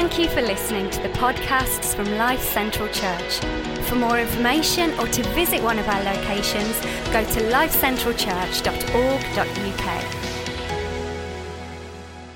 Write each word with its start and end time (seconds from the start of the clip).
Thank 0.00 0.16
you 0.16 0.28
for 0.28 0.42
listening 0.42 0.88
to 0.90 1.02
the 1.02 1.08
podcasts 1.08 1.92
from 1.92 2.08
Life 2.16 2.40
Central 2.40 2.86
Church. 2.90 3.40
For 3.88 3.96
more 3.96 4.20
information 4.20 4.96
or 5.00 5.08
to 5.08 5.24
visit 5.30 5.60
one 5.60 5.76
of 5.76 5.88
our 5.88 6.00
locations, 6.04 6.80
go 7.10 7.24
to 7.24 7.40
lifecentralchurch.org.uk. 7.50 10.04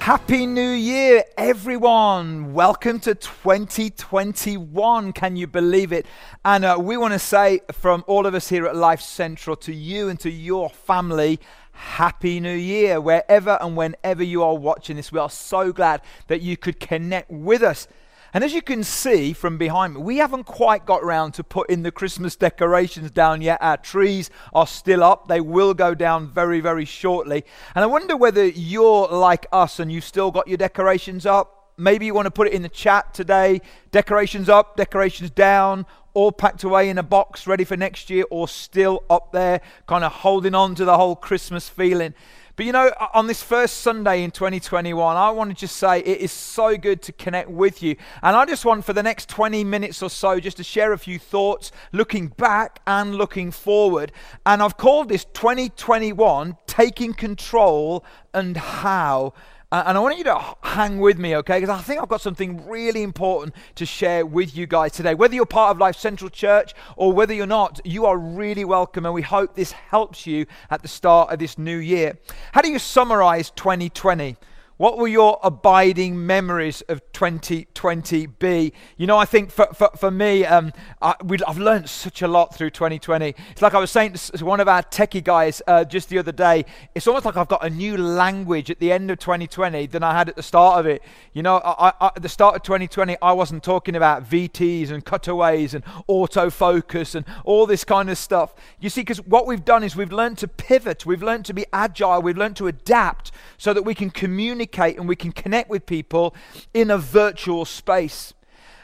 Happy 0.01 0.47
New 0.47 0.71
Year, 0.71 1.23
everyone. 1.39 2.53
Welcome 2.53 2.99
to 2.99 3.15
2021. 3.15 5.13
Can 5.13 5.37
you 5.37 5.47
believe 5.47 5.93
it? 5.93 6.07
And 6.45 6.65
uh, 6.65 6.79
we 6.81 6.97
want 6.97 7.13
to 7.13 7.21
say 7.21 7.61
from 7.71 8.03
all 8.09 8.27
of 8.27 8.35
us 8.35 8.49
here 8.49 8.67
at 8.67 8.75
Life 8.75 9.01
Central 9.01 9.55
to 9.59 9.73
you 9.73 10.09
and 10.09 10.19
to 10.19 10.29
your 10.29 10.69
family, 10.69 11.39
Happy 11.73 12.41
New 12.41 12.55
Year. 12.55 13.01
Wherever 13.01 13.59
and 13.61 13.77
whenever 13.77 14.23
you 14.23 14.43
are 14.43 14.57
watching 14.57 14.97
this, 14.97 15.13
we 15.13 15.19
are 15.19 15.31
so 15.31 15.73
glad 15.73 16.01
that 16.29 16.41
you 16.41 16.57
could 16.57 16.81
connect 16.81 17.31
with 17.31 17.63
us. 17.63 17.89
And 18.35 18.43
as 18.43 18.55
you 18.55 18.63
can 18.63 18.83
see 18.83 19.35
from 19.35 19.59
behind 19.59 19.95
me, 19.95 20.01
we 20.01 20.17
haven't 20.17 20.45
quite 20.45 20.87
got 20.87 21.03
around 21.03 21.33
to 21.33 21.45
putting 21.45 21.83
the 21.83 21.93
Christmas 21.93 22.35
decorations 22.35 23.11
down 23.11 23.43
yet. 23.43 23.59
Our 23.61 23.77
trees 23.77 24.31
are 24.55 24.67
still 24.67 25.03
up. 25.03 25.29
They 25.29 25.43
will 25.43 25.75
go 25.75 25.95
down 25.95 26.29
very, 26.29 26.61
very 26.61 26.87
shortly. 26.87 27.45
And 27.75 27.85
I 27.85 27.87
wonder 27.87 28.17
whether 28.17 28.47
you're 28.47 29.09
like 29.09 29.47
us 29.53 29.79
and 29.79 29.93
you've 29.93 30.05
still 30.05 30.31
got 30.31 30.49
your 30.49 30.57
decorations 30.57 31.27
up. 31.27 31.75
Maybe 31.77 32.07
you 32.07 32.15
want 32.15 32.27
to 32.27 32.31
put 32.31 32.47
it 32.47 32.55
in 32.55 32.63
the 32.63 32.69
chat 32.71 33.13
today. 33.13 33.61
Decorations 33.91 34.49
up, 34.49 34.77
decorations 34.77 35.31
down, 35.31 35.85
all 36.15 36.33
packed 36.33 36.65
away 36.65 36.89
in 36.89 36.99
a 36.99 37.03
box 37.03 37.47
ready 37.47 37.65
for 37.65 37.77
next 37.77 38.11
year, 38.11 38.25
or 38.31 38.49
still 38.49 39.05
up 39.09 39.33
there, 39.33 39.61
kind 39.87 40.05
of 40.05 40.13
holding 40.13 40.55
on 40.55 40.75
to 40.75 40.85
the 40.85 40.97
whole 40.97 41.17
Christmas 41.17 41.69
feeling. 41.69 42.15
But 42.55 42.67
you 42.67 42.73
know, 42.73 42.93
on 43.15 43.29
this 43.29 43.43
first 43.43 43.79
Sunday 43.79 44.23
in 44.23 44.31
2021, 44.31 45.17
I 45.17 45.31
want 45.31 45.51
to 45.51 45.57
just 45.57 45.77
say 45.77 46.01
it 46.01 46.19
is 46.21 46.31
so 46.31 46.77
good 46.77 47.01
to 47.03 47.13
connect 47.13 47.49
with 47.49 47.83
you. 47.83 47.97
And 48.23 48.37
I 48.37 48.45
just 48.45 48.67
want 48.67 48.85
for 48.85 48.93
the 48.93 49.03
next 49.03 49.31
20 49.31 49.65
minutes 49.65 50.03
or 50.03 50.11
so 50.11 50.39
just 50.39 50.59
to 50.59 50.65
share 50.65 50.93
a 50.93 50.99
few 50.99 51.19
thoughts 51.19 51.73
looking 51.93 52.29
back 52.29 52.81
and 52.87 53.15
looking 53.15 53.53
forward. 53.53 54.13
And 54.45 54.63
I've 54.63 54.77
called 54.77 55.09
this 55.09 55.25
2021 55.25 56.59
Taking 56.67 57.15
Control 57.15 58.05
and 58.35 58.59
How. 58.59 59.33
And 59.73 59.97
I 59.97 60.01
want 60.03 60.19
you 60.19 60.25
to 60.25 60.39
hang 60.63 60.99
with 60.99 61.19
me, 61.19 61.35
okay? 61.37 61.59
Because 61.59 61.75
I 61.75 61.81
think 61.81 62.03
I've 62.03 62.09
got 62.09 62.21
something 62.21 62.69
really 62.69 63.03
important 63.03 63.55
to 63.77 63.87
share 63.87 64.27
with 64.27 64.55
you 64.55 64.67
guys 64.67 64.93
today. 64.93 65.15
Whether 65.15 65.35
you're 65.35 65.47
part 65.47 65.71
of 65.71 65.79
Life 65.79 65.97
Central 65.97 66.29
Church 66.29 66.75
or 66.95 67.11
whether 67.11 67.33
you're 67.33 67.47
not, 67.47 67.81
you 67.83 68.05
are 68.05 68.19
really 68.19 68.67
welcome. 68.67 69.07
And 69.07 69.15
we 69.15 69.23
hope 69.23 69.55
this 69.55 69.73
helps 69.73 70.27
you 70.27 70.45
at 70.69 70.83
the 70.83 70.89
start 70.89 71.33
of 71.33 71.39
this 71.39 71.57
new 71.57 71.79
year. 71.79 72.19
How 72.53 72.61
do 72.61 72.71
you 72.71 72.79
summarize 72.79 73.49
2020? 73.53 74.37
What 74.83 74.99
were 74.99 75.07
your 75.07 75.39
abiding 75.45 76.27
memories 76.27 76.81
of 76.89 77.03
2020 77.13 78.27
be? 78.27 78.73
You 78.97 79.07
know, 79.07 79.17
I 79.17 79.27
think 79.27 79.53
for, 79.53 79.67
for, 79.67 79.91
for 79.97 80.11
me, 80.11 80.45
um, 80.45 80.73
I, 81.01 81.15
have 81.47 81.59
learned 81.59 81.89
such 81.89 82.21
a 82.21 82.27
lot 82.27 82.53
through 82.53 82.71
2020. 82.71 83.33
It's 83.53 83.63
like 83.63 83.75
I 83.75 83.79
was 83.79 83.93
saying 83.93 84.15
to 84.15 84.45
one 84.45 84.59
of 84.59 84.67
our 84.67 84.83
techie 84.83 85.23
guys 85.23 85.63
uh, 85.69 85.85
just 85.85 86.09
the 86.09 86.19
other 86.19 86.33
day, 86.33 86.65
it's 86.97 87.07
almost 87.07 87.25
like 87.25 87.37
I've 87.37 87.47
got 87.47 87.65
a 87.65 87.71
new 87.71 87.97
language 87.97 88.73
at 88.73 88.81
the 88.81 88.91
end 88.91 89.09
of 89.13 89.21
2020 89.21 89.87
than 89.87 90.03
I 90.03 90.19
had 90.19 90.29
at 90.29 90.35
the 90.35 90.43
start 90.43 90.81
of 90.81 90.87
it. 90.87 91.01
You 91.33 91.45
know, 91.45 91.59
I, 91.59 91.93
I, 92.01 92.07
at 92.17 92.21
the 92.21 92.29
start 92.29 92.57
of 92.57 92.65
2020, 92.65 93.17
I 93.23 93.31
wasn't 93.31 93.63
talking 93.63 93.95
about 93.95 94.29
VTs 94.29 94.91
and 94.91 95.05
cutaways 95.05 95.75
and 95.75 95.85
autofocus 96.09 97.15
and 97.15 97.25
all 97.45 97.67
this 97.67 97.85
kind 97.85 98.11
of 98.11 98.19
stuff. 98.19 98.53
You 98.81 98.91
see, 98.91 99.03
because 99.03 99.19
what 99.19 99.47
we've 99.47 99.65
done 99.65 99.85
is 99.85 99.95
we've 99.95 100.11
learned 100.11 100.39
to 100.39 100.49
pivot, 100.49 101.07
we've 101.07 101.23
learned 101.23 101.45
to 101.45 101.55
be 101.55 101.67
agile, 101.73 102.21
we've 102.21 102.37
learned 102.37 102.57
to 102.57 102.67
adapt 102.67 103.31
so 103.59 103.73
that 103.73 103.85
we 103.85 103.95
can 103.95 104.11
communicate 104.11 104.72
communicate 104.73 104.99
and 104.99 105.09
we 105.09 105.17
can 105.17 105.33
connect 105.33 105.71
with 105.71 105.87
people 105.87 106.35
in 106.75 106.91
a 106.91 106.99
virtual 106.99 107.65
space. 107.65 108.35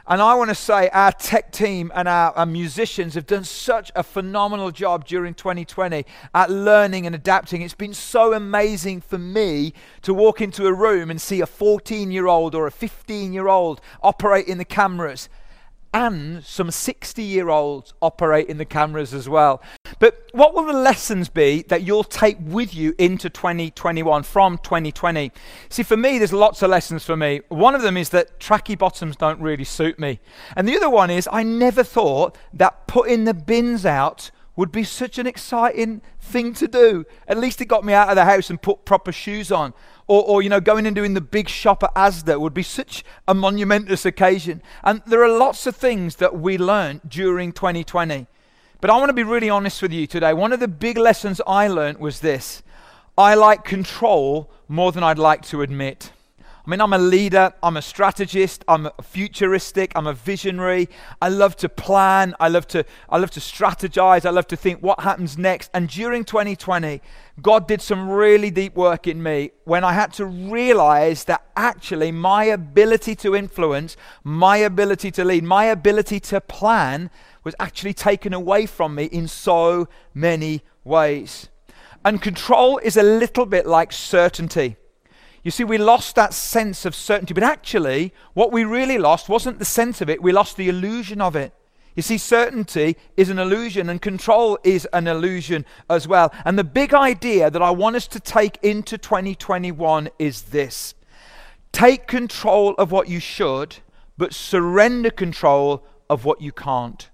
And 0.07 0.23
I 0.23 0.35
want 0.37 0.49
to 0.49 0.55
say 0.55 0.89
our 0.89 1.13
tech 1.13 1.53
team 1.53 1.93
and 1.95 2.09
our, 2.09 2.33
our, 2.33 2.47
musicians 2.47 3.15
have 3.15 3.27
done 3.27 3.45
such 3.45 3.93
a 3.95 4.03
phenomenal 4.03 4.71
job 4.71 5.05
during 5.05 5.35
2020 5.35 6.07
at 6.35 6.51
learning 6.51 7.05
and 7.05 7.15
adapting. 7.15 7.61
It's 7.61 7.75
been 7.75 7.93
so 7.93 8.33
amazing 8.33 9.03
for 9.03 9.19
me 9.19 9.75
to 10.01 10.15
walk 10.15 10.41
into 10.41 10.67
a 10.67 10.73
room 10.73 11.11
and 11.11 11.21
see 11.21 11.43
a 11.43 11.47
14 11.47 12.11
year 12.11 12.27
old 12.27 12.55
or 12.55 12.67
a 12.67 12.71
15 12.71 13.35
year 13.35 13.49
old 13.49 13.83
operating 14.03 14.57
the 14.57 14.65
cameras 14.65 15.29
and 15.93 16.45
some 16.45 16.71
60 16.71 17.23
year 17.23 17.49
olds 17.49 17.95
operating 18.03 18.59
the 18.59 18.65
cameras 18.65 19.15
as 19.15 19.29
well. 19.29 19.63
But 19.99 20.29
what 20.33 20.55
will 20.55 20.67
the 20.67 20.73
lessons 20.73 21.29
be 21.29 21.63
that 21.69 21.83
you'll 21.83 22.05
take 22.05 22.37
with 22.41 22.75
you 22.75 22.95
into 22.99 23.31
2021 23.31 24.23
from 24.23 24.59
2020? 24.59 25.33
See, 25.69 25.83
for 25.83 25.97
me, 25.97 26.19
there's 26.19 26.33
lots 26.33 26.63
of 26.63 26.71
lessons 26.71 27.05
for 27.05 27.17
me. 27.17 27.41
One 27.49 27.75
of 27.75 27.83
them 27.83 27.97
is 27.97 28.11
that 28.11 28.39
tracky 28.39 28.79
bottoms 28.79 29.17
don't 29.17 29.41
really 29.41 29.65
suit 29.65 29.99
me. 29.99 30.21
And 30.57 30.69
the 30.69 30.77
other 30.77 30.91
one 30.91 31.11
is 31.11 31.29
I 31.33 31.43
never 31.43 31.83
thought 31.83 32.37
that 32.53 32.87
putting 32.87 33.25
the 33.25 33.35
bins 33.35 33.87
out 33.87 34.31
would 34.59 34.73
be 34.73 34.83
such 34.83 35.19
an 35.19 35.27
exciting 35.29 36.03
thing 36.19 36.53
to 36.53 36.67
do. 36.67 37.05
At 37.29 37.39
least 37.39 37.61
it 37.61 37.67
got 37.67 37.85
me 37.85 37.93
out 37.93 38.09
of 38.09 38.17
the 38.17 38.25
house 38.25 38.51
and 38.51 38.61
put 38.61 38.85
proper 38.85 39.13
shoes 39.13 39.53
on 39.53 39.73
or, 40.09 40.25
or, 40.25 40.43
you 40.43 40.49
know, 40.49 40.61
going 40.61 40.85
and 40.85 40.97
doing 40.97 41.15
the 41.15 41.21
big 41.21 41.49
shop 41.49 41.85
at 41.85 41.95
Asda 41.95 42.41
would 42.41 42.55
be 42.55 42.65
such 42.65 43.05
a 43.29 43.35
monumentous 43.35 44.05
occasion. 44.05 44.61
And 44.83 45.01
there 45.07 45.23
are 45.23 45.29
lots 45.29 45.69
of 45.69 45.77
things 45.77 46.17
that 46.17 46.41
we 46.41 46.59
learned 46.59 47.03
during 47.09 47.53
2020. 47.53 48.27
But 48.81 48.91
I 48.91 48.97
want 48.97 49.11
to 49.11 49.13
be 49.13 49.23
really 49.23 49.49
honest 49.49 49.81
with 49.81 49.93
you 49.93 50.09
today. 50.09 50.35
One 50.35 50.53
of 50.53 50.59
the 50.59 50.67
big 50.67 50.99
lessons 50.99 51.41
I 51.47 51.69
learned 51.69 51.99
was 51.99 52.19
this 52.19 52.65
I 53.17 53.37
like 53.37 53.63
control 53.63 54.51
more 54.67 54.91
than 54.91 55.05
I'd 55.05 55.21
like 55.21 55.43
to 55.43 55.63
admit. 55.63 56.11
I 56.69 56.71
mean, 56.71 56.83
I'm 56.83 56.93
a 56.93 56.99
leader, 56.99 57.51
I'm 57.63 57.79
a 57.79 57.83
strategist, 57.83 58.63
I'm 58.69 58.91
futuristic, 59.03 59.91
I'm 59.97 60.07
a 60.07 60.13
visionary. 60.13 60.91
I 61.23 61.31
love 61.31 61.57
to 61.57 61.69
plan, 61.71 62.35
I 62.39 62.49
love 62.49 62.69
to, 62.69 62.85
I 63.09 63.17
love 63.17 63.31
to 63.31 63.41
strategize, 63.41 64.27
I 64.27 64.31
love 64.31 64.47
to 64.49 64.57
think 64.57 64.83
what 64.83 65.01
happens 65.01 65.39
next. 65.39 65.71
And 65.73 65.89
during 65.89 66.25
2020, 66.25 67.01
God 67.41 67.67
did 67.67 67.81
some 67.81 68.11
really 68.11 68.51
deep 68.51 68.75
work 68.75 69.07
in 69.07 69.23
me 69.23 69.53
when 69.65 69.83
I 69.83 69.95
had 69.95 70.13
to 70.15 70.27
realize 70.27 71.25
that 71.25 71.43
actually 71.57 72.13
my 72.13 72.45
ability 72.45 73.15
to 73.17 73.35
influence, 73.35 73.97
my 74.23 74.59
ability 74.59 75.11
to 75.13 75.25
lead, 75.25 75.45
my 75.45 75.65
ability 75.65 76.21
to 76.21 76.39
plan 76.39 77.09
was 77.45 77.55
actually 77.59 77.95
taken 77.95 78.35
away 78.35 78.67
from 78.67 78.95
me 78.95 79.05
in 79.05 79.27
so 79.27 79.89
many 80.13 80.61
ways. 80.85 81.49
And 82.05 82.21
control 82.21 82.77
is 82.77 82.99
a 82.99 83.03
little 83.03 83.47
bit 83.47 83.65
like 83.65 83.91
certainty. 83.91 84.77
You 85.49 85.53
see, 85.53 85.65
we 85.65 85.79
lost 85.79 86.15
that 86.17 86.35
sense 86.35 86.85
of 86.85 86.95
certainty, 86.95 87.33
but 87.33 87.43
actually, 87.43 88.13
what 88.35 88.53
we 88.53 88.65
really 88.65 88.99
lost 88.99 89.31
wasn't 89.31 89.59
the 89.59 89.65
sense 89.65 90.03
of 90.03 90.11
it, 90.11 90.23
we 90.23 90.31
lost 90.31 90.59
the 90.59 90.69
illusion 90.69 91.23
of 91.23 91.35
it. 91.35 91.55
You 91.97 92.03
see, 92.03 92.19
certainty 92.19 92.99
is 93.17 93.31
an 93.31 93.39
illusion, 93.39 93.89
and 93.89 94.03
control 94.03 94.59
is 94.63 94.87
an 94.93 95.07
illusion 95.07 95.65
as 95.89 96.07
well. 96.07 96.35
And 96.45 96.59
the 96.59 96.65
big 96.65 96.93
idea 96.93 97.51
that 97.51 97.63
I 97.63 97.71
want 97.71 97.97
us 97.97 98.07
to 98.09 98.21
take 98.21 98.59
into 98.63 98.99
2021 98.99 100.11
is 100.19 100.43
this 100.43 100.95
take 101.73 102.07
control 102.07 102.75
of 102.75 102.93
what 102.93 103.09
you 103.09 103.19
should, 103.19 103.77
but 104.19 104.35
surrender 104.35 105.09
control 105.09 105.83
of 106.11 106.27
what 106.27 106.43
you 106.43 106.53
can't. 106.53 107.09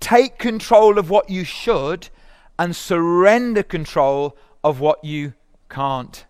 Take 0.00 0.36
control 0.36 0.98
of 0.98 1.08
what 1.08 1.30
you 1.30 1.44
should, 1.44 2.10
and 2.58 2.76
surrender 2.76 3.62
control 3.62 4.36
of 4.62 4.80
what 4.80 5.02
you 5.02 5.32
can't. 5.70 6.26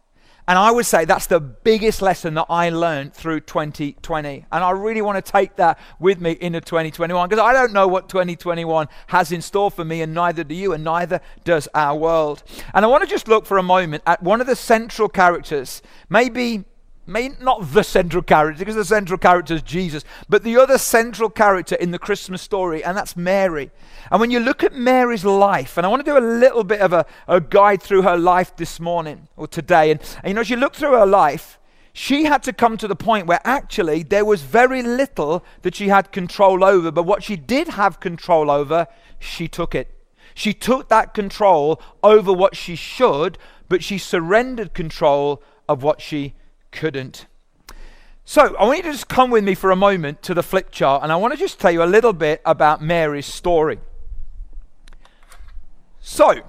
And 0.48 0.59
I 0.59 0.70
would 0.70 0.86
say 0.86 1.04
that's 1.04 1.26
the 1.26 1.41
biggest 1.41 2.00
lesson 2.00 2.32
that 2.34 2.47
I 2.48 2.70
learned 2.70 3.12
through 3.12 3.41
2020. 3.41 4.47
And 4.50 4.64
I 4.64 4.70
really 4.70 5.03
want 5.03 5.22
to 5.22 5.32
take 5.32 5.56
that 5.56 5.78
with 6.00 6.22
me 6.22 6.38
into 6.41 6.62
2021 6.62 7.28
because 7.28 7.42
I 7.42 7.53
don't 7.53 7.75
know 7.75 7.86
what 7.86 8.09
2021 8.09 8.88
has 9.08 9.31
in 9.31 9.42
store 9.42 9.70
for 9.70 9.84
me, 9.84 10.00
and 10.00 10.14
neither 10.14 10.44
do 10.44 10.54
you, 10.54 10.72
and 10.72 10.82
neither 10.82 11.20
does 11.44 11.69
our 11.75 11.94
world. 11.94 12.42
And 12.72 12.82
I 12.82 12.88
want 12.88 13.04
to 13.04 13.10
just 13.10 13.28
look 13.28 13.44
for 13.44 13.58
a 13.58 13.62
moment 13.62 14.03
at 14.06 14.22
one 14.22 14.41
of 14.41 14.47
the 14.47 14.56
central 14.56 15.10
characters, 15.10 15.82
maybe 16.08 16.64
Maybe 17.08 17.36
not 17.41 17.72
the 17.72 17.82
central 17.82 18.22
character, 18.22 18.58
because 18.58 18.74
the 18.74 18.84
central 18.84 19.19
character 19.19 19.55
is 19.55 19.62
Jesus, 19.62 20.05
but 20.28 20.43
the 20.43 20.58
other 20.58 20.76
central 20.76 21.31
character 21.31 21.75
in 21.75 21.90
the 21.90 21.99
Christmas 21.99 22.43
story, 22.43 22.84
and 22.84 22.94
that's 22.94 23.16
Mary. 23.16 23.70
And 24.10 24.20
when 24.20 24.31
you 24.31 24.40
look 24.40 24.62
at 24.62 24.75
Mary's 24.75 25.25
life, 25.25 25.78
and 25.78 25.87
I 25.87 25.88
want 25.88 26.05
to 26.05 26.10
do 26.12 26.19
a 26.19 26.20
little 26.20 26.64
bit 26.64 26.82
of 26.82 26.93
a, 26.93 27.06
a 27.26 27.40
guide 27.40 27.82
through 27.82 28.02
her 28.02 28.19
life 28.19 28.55
this 28.56 28.78
morning 28.78 29.26
or 29.38 29.49
today, 29.49 29.90
and, 29.90 30.00
and 30.22 30.28
you 30.28 30.34
know, 30.34 30.43
as 30.43 30.50
you 30.50 30.56
look 30.56 30.75
through 30.75 30.93
her 30.93 31.06
life, 31.06 31.58
she 31.94 32.25
had 32.25 32.43
to 32.43 32.52
come 32.52 32.76
to 32.76 32.87
the 32.87 32.94
point 32.94 33.26
where 33.26 33.40
actually 33.43 34.02
there 34.02 34.26
was 34.26 34.43
very 34.43 34.82
little 34.82 35.43
that 35.62 35.75
she 35.75 35.88
had 35.88 36.12
control 36.12 36.62
over, 36.62 36.90
but 36.90 37.04
what 37.04 37.22
she 37.22 37.37
did 37.37 37.69
have 37.69 38.00
control 38.00 38.50
over, 38.50 38.87
she 39.19 39.49
took 39.49 39.75
it. 39.75 39.94
She 40.34 40.52
took 40.52 40.90
that 40.90 41.14
control 41.14 41.81
over 42.02 42.34
what 42.34 42.54
she 42.54 42.76
should, 42.76 43.38
but 43.66 43.82
she 43.82 43.96
surrendered 43.96 44.75
control 44.75 45.43
of 45.66 45.82
what 45.82 46.02
she 46.02 46.34
couldn't. 46.70 47.26
So, 48.25 48.55
I 48.56 48.65
want 48.67 48.79
you 48.79 48.82
to 48.85 48.93
just 48.93 49.09
come 49.09 49.31
with 49.31 49.43
me 49.43 49.55
for 49.55 49.70
a 49.70 49.76
moment 49.76 50.23
to 50.25 50.35
the 50.35 50.43
flip 50.43 50.70
chart, 50.70 51.03
and 51.03 51.11
I 51.11 51.17
want 51.17 51.32
to 51.32 51.38
just 51.38 51.59
tell 51.59 51.70
you 51.70 51.82
a 51.82 51.85
little 51.85 52.12
bit 52.12 52.43
about 52.44 52.82
Mary's 52.82 53.25
story. 53.25 53.79
So, 56.00 56.43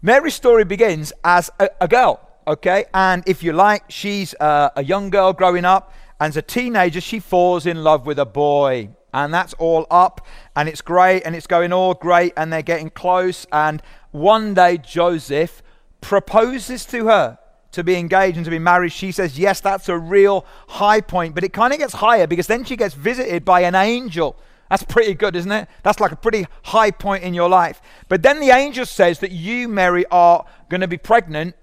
Mary's 0.00 0.34
story 0.34 0.64
begins 0.64 1.12
as 1.22 1.50
a, 1.60 1.68
a 1.80 1.88
girl. 1.88 2.20
okay? 2.46 2.86
And 2.94 3.22
if 3.26 3.42
you 3.42 3.52
like, 3.52 3.84
she's 3.90 4.34
uh, 4.40 4.70
a 4.74 4.82
young 4.82 5.10
girl 5.10 5.32
growing 5.32 5.64
up, 5.64 5.92
and 6.20 6.30
as 6.30 6.36
a 6.36 6.42
teenager, 6.42 7.00
she 7.00 7.20
falls 7.20 7.66
in 7.66 7.84
love 7.84 8.06
with 8.06 8.18
a 8.18 8.26
boy. 8.26 8.90
And 9.14 9.34
that's 9.34 9.52
all 9.54 9.86
up, 9.90 10.26
and 10.56 10.68
it's 10.68 10.80
great, 10.80 11.22
and 11.24 11.36
it's 11.36 11.46
going 11.46 11.72
all 11.72 11.94
great, 11.94 12.32
and 12.36 12.52
they're 12.52 12.62
getting 12.62 12.88
close. 12.88 13.46
And 13.52 13.82
one 14.10 14.54
day, 14.54 14.78
Joseph 14.78 15.62
proposes 16.00 16.86
to 16.86 17.06
her 17.06 17.38
to 17.72 17.82
be 17.82 17.96
engaged 17.96 18.36
and 18.36 18.44
to 18.44 18.50
be 18.50 18.58
married. 18.58 18.92
She 18.92 19.12
says, 19.12 19.38
Yes, 19.38 19.60
that's 19.60 19.88
a 19.88 19.98
real 19.98 20.46
high 20.68 21.00
point. 21.00 21.34
But 21.34 21.44
it 21.44 21.52
kind 21.52 21.72
of 21.72 21.78
gets 21.78 21.94
higher 21.94 22.26
because 22.26 22.46
then 22.46 22.64
she 22.64 22.76
gets 22.76 22.94
visited 22.94 23.44
by 23.44 23.62
an 23.62 23.74
angel. 23.74 24.36
That's 24.70 24.84
pretty 24.84 25.12
good, 25.12 25.36
isn't 25.36 25.52
it? 25.52 25.68
That's 25.82 26.00
like 26.00 26.12
a 26.12 26.16
pretty 26.16 26.46
high 26.62 26.92
point 26.92 27.24
in 27.24 27.34
your 27.34 27.50
life. 27.50 27.82
But 28.08 28.22
then 28.22 28.40
the 28.40 28.50
angel 28.50 28.86
says 28.86 29.18
that 29.18 29.30
you, 29.30 29.68
Mary, 29.68 30.06
are 30.10 30.46
going 30.70 30.80
to 30.80 30.88
be 30.88 30.96
pregnant, 30.96 31.56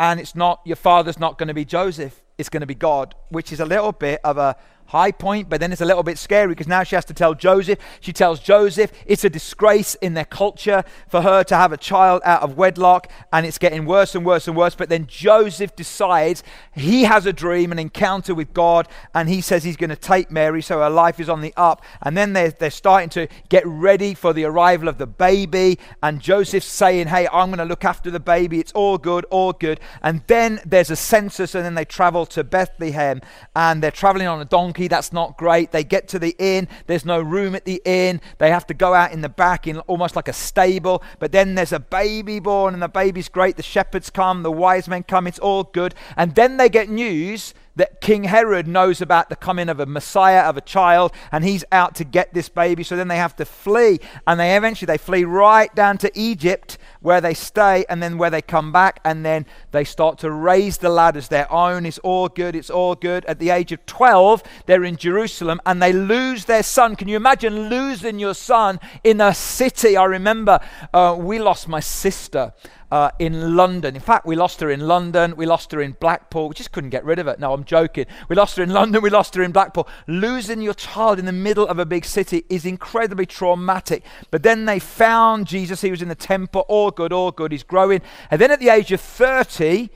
and 0.00 0.18
it's 0.18 0.34
not, 0.34 0.60
your 0.64 0.74
father's 0.74 1.20
not 1.20 1.38
going 1.38 1.46
to 1.46 1.54
be 1.54 1.64
Joseph, 1.64 2.20
it's 2.36 2.48
going 2.48 2.62
to 2.62 2.66
be 2.66 2.74
God, 2.74 3.14
which 3.28 3.52
is 3.52 3.60
a 3.60 3.64
little 3.64 3.92
bit 3.92 4.20
of 4.24 4.38
a 4.38 4.56
high 4.88 5.12
point, 5.12 5.50
but 5.50 5.60
then 5.60 5.70
it's 5.70 5.82
a 5.82 5.84
little 5.84 6.02
bit 6.02 6.16
scary 6.16 6.48
because 6.48 6.66
now 6.66 6.82
she 6.82 6.96
has 6.96 7.04
to 7.04 7.14
tell 7.14 7.34
Joseph. 7.34 7.78
She 8.00 8.12
tells 8.12 8.40
Joseph 8.40 8.90
it's 9.04 9.22
a 9.22 9.28
disgrace 9.28 9.94
in 9.96 10.14
their 10.14 10.24
culture 10.24 10.82
for 11.08 11.20
her 11.20 11.44
to 11.44 11.56
have 11.56 11.72
a 11.72 11.76
child 11.76 12.22
out 12.24 12.42
of 12.42 12.56
wedlock, 12.56 13.10
and 13.30 13.44
it's 13.44 13.58
getting 13.58 13.84
worse 13.84 14.14
and 14.14 14.24
worse 14.24 14.48
and 14.48 14.56
worse. 14.56 14.74
But 14.74 14.88
then 14.88 15.06
Joseph 15.06 15.76
decides 15.76 16.42
he 16.72 17.04
has 17.04 17.26
a 17.26 17.34
dream, 17.34 17.70
an 17.70 17.78
encounter 17.78 18.34
with 18.34 18.54
God, 18.54 18.88
and 19.14 19.28
he 19.28 19.42
says 19.42 19.62
he's 19.62 19.76
going 19.76 19.90
to 19.90 19.96
take 19.96 20.30
Mary, 20.30 20.62
so 20.62 20.78
her 20.80 20.90
life 20.90 21.20
is 21.20 21.28
on 21.28 21.42
the 21.42 21.52
up. 21.56 21.82
And 22.00 22.16
then 22.16 22.32
they're, 22.32 22.50
they're 22.50 22.70
starting 22.70 23.10
to 23.10 23.28
get 23.50 23.66
ready 23.66 24.14
for 24.14 24.32
the 24.32 24.44
arrival 24.44 24.88
of 24.88 24.96
the 24.96 25.06
baby, 25.06 25.78
and 26.02 26.18
Joseph's 26.18 26.66
saying, 26.66 27.08
Hey, 27.08 27.28
I'm 27.30 27.50
going 27.50 27.58
to 27.58 27.66
look 27.66 27.84
after 27.84 28.10
the 28.10 28.20
baby. 28.20 28.58
It's 28.58 28.72
all 28.72 28.96
good, 28.96 29.26
all 29.28 29.52
good. 29.52 29.80
And 30.02 30.22
then 30.28 30.60
there's 30.64 30.90
a 30.90 30.96
census, 30.96 31.54
and 31.54 31.62
then 31.62 31.74
they 31.74 31.84
travel 31.84 32.24
to 32.24 32.42
Bethlehem, 32.42 33.20
and 33.54 33.82
they're 33.82 33.90
traveling 33.90 34.26
on 34.26 34.40
a 34.40 34.46
donkey 34.46 34.77
donkey. 34.78 34.88
That's 34.88 35.12
not 35.12 35.36
great. 35.36 35.72
They 35.72 35.84
get 35.84 36.08
to 36.08 36.18
the 36.18 36.34
inn. 36.38 36.68
There's 36.86 37.04
no 37.04 37.20
room 37.20 37.54
at 37.54 37.64
the 37.64 37.82
inn. 37.84 38.20
They 38.38 38.50
have 38.50 38.66
to 38.68 38.74
go 38.74 38.94
out 38.94 39.12
in 39.12 39.20
the 39.20 39.28
back 39.28 39.66
in 39.66 39.78
almost 39.80 40.16
like 40.16 40.28
a 40.28 40.32
stable. 40.32 41.02
But 41.18 41.32
then 41.32 41.54
there's 41.54 41.72
a 41.72 41.80
baby 41.80 42.38
born, 42.40 42.74
and 42.74 42.82
the 42.82 42.88
baby's 42.88 43.28
great. 43.28 43.56
The 43.56 43.62
shepherds 43.62 44.10
come, 44.10 44.42
the 44.42 44.52
wise 44.52 44.88
men 44.88 45.02
come. 45.02 45.26
It's 45.26 45.38
all 45.38 45.64
good. 45.64 45.94
And 46.16 46.34
then 46.34 46.56
they 46.56 46.68
get 46.68 46.88
news 46.88 47.54
that 47.78 48.00
King 48.00 48.24
Herod 48.24 48.66
knows 48.66 49.00
about 49.00 49.28
the 49.28 49.36
coming 49.36 49.68
of 49.68 49.80
a 49.80 49.86
Messiah, 49.86 50.40
of 50.40 50.56
a 50.56 50.60
child, 50.60 51.12
and 51.32 51.44
he's 51.44 51.64
out 51.72 51.94
to 51.96 52.04
get 52.04 52.34
this 52.34 52.48
baby. 52.48 52.82
So 52.82 52.96
then 52.96 53.08
they 53.08 53.16
have 53.16 53.36
to 53.36 53.44
flee, 53.44 54.00
and 54.26 54.38
they 54.38 54.56
eventually 54.56 54.86
they 54.86 54.98
flee 54.98 55.24
right 55.24 55.72
down 55.74 55.96
to 55.98 56.10
Egypt, 56.18 56.76
where 57.00 57.20
they 57.20 57.34
stay, 57.34 57.84
and 57.88 58.02
then 58.02 58.18
where 58.18 58.30
they 58.30 58.42
come 58.42 58.72
back, 58.72 59.00
and 59.04 59.24
then 59.24 59.46
they 59.70 59.84
start 59.84 60.18
to 60.18 60.30
raise 60.30 60.78
the 60.78 60.88
lad 60.88 61.16
as 61.16 61.28
their 61.28 61.50
own. 61.52 61.86
It's 61.86 61.98
all 61.98 62.28
good. 62.28 62.56
It's 62.56 62.70
all 62.70 62.96
good. 62.96 63.24
At 63.26 63.38
the 63.38 63.50
age 63.50 63.70
of 63.70 63.86
12, 63.86 64.42
they're 64.66 64.84
in 64.84 64.96
Jerusalem, 64.96 65.60
and 65.64 65.80
they 65.80 65.92
lose 65.92 66.46
their 66.46 66.64
son. 66.64 66.96
Can 66.96 67.06
you 67.06 67.16
imagine 67.16 67.68
losing 67.68 68.18
your 68.18 68.34
son 68.34 68.80
in 69.04 69.20
a 69.20 69.32
city? 69.32 69.96
I 69.96 70.04
remember 70.04 70.58
uh, 70.92 71.16
we 71.18 71.38
lost 71.38 71.68
my 71.68 71.80
sister 71.80 72.52
uh, 72.90 73.10
in 73.18 73.56
London. 73.56 73.94
In 73.94 74.00
fact, 74.00 74.26
we 74.26 74.36
lost 74.36 74.60
her 74.60 74.70
in 74.70 74.80
London. 74.80 75.36
We 75.36 75.46
lost 75.46 75.72
her 75.72 75.80
in 75.80 75.92
Blackpool. 76.00 76.48
We 76.48 76.54
just 76.54 76.72
couldn't 76.72 76.90
get 76.90 77.04
rid 77.04 77.18
of 77.18 77.26
it. 77.26 77.38
No, 77.38 77.52
I'm 77.52 77.64
joking. 77.64 78.06
We 78.28 78.36
lost 78.36 78.56
her 78.56 78.62
in 78.62 78.70
London. 78.70 79.02
We 79.02 79.10
lost 79.10 79.34
her 79.34 79.42
in 79.42 79.52
Blackpool. 79.52 79.88
Losing 80.06 80.62
your 80.62 80.74
child 80.74 81.18
in 81.18 81.26
the 81.26 81.32
middle 81.32 81.66
of 81.66 81.78
a 81.78 81.86
big 81.86 82.04
city 82.04 82.44
is 82.48 82.64
incredibly 82.64 83.26
traumatic. 83.26 84.04
But 84.30 84.42
then 84.42 84.64
they 84.64 84.78
found 84.78 85.46
Jesus. 85.46 85.82
He 85.82 85.90
was 85.90 86.02
in 86.02 86.08
the 86.08 86.14
temple. 86.14 86.64
All 86.68 86.90
good, 86.90 87.12
all 87.12 87.30
good. 87.30 87.52
He's 87.52 87.62
growing. 87.62 88.00
And 88.30 88.40
then 88.40 88.50
at 88.50 88.60
the 88.60 88.70
age 88.70 88.90
of 88.92 89.00
30, 89.00 89.90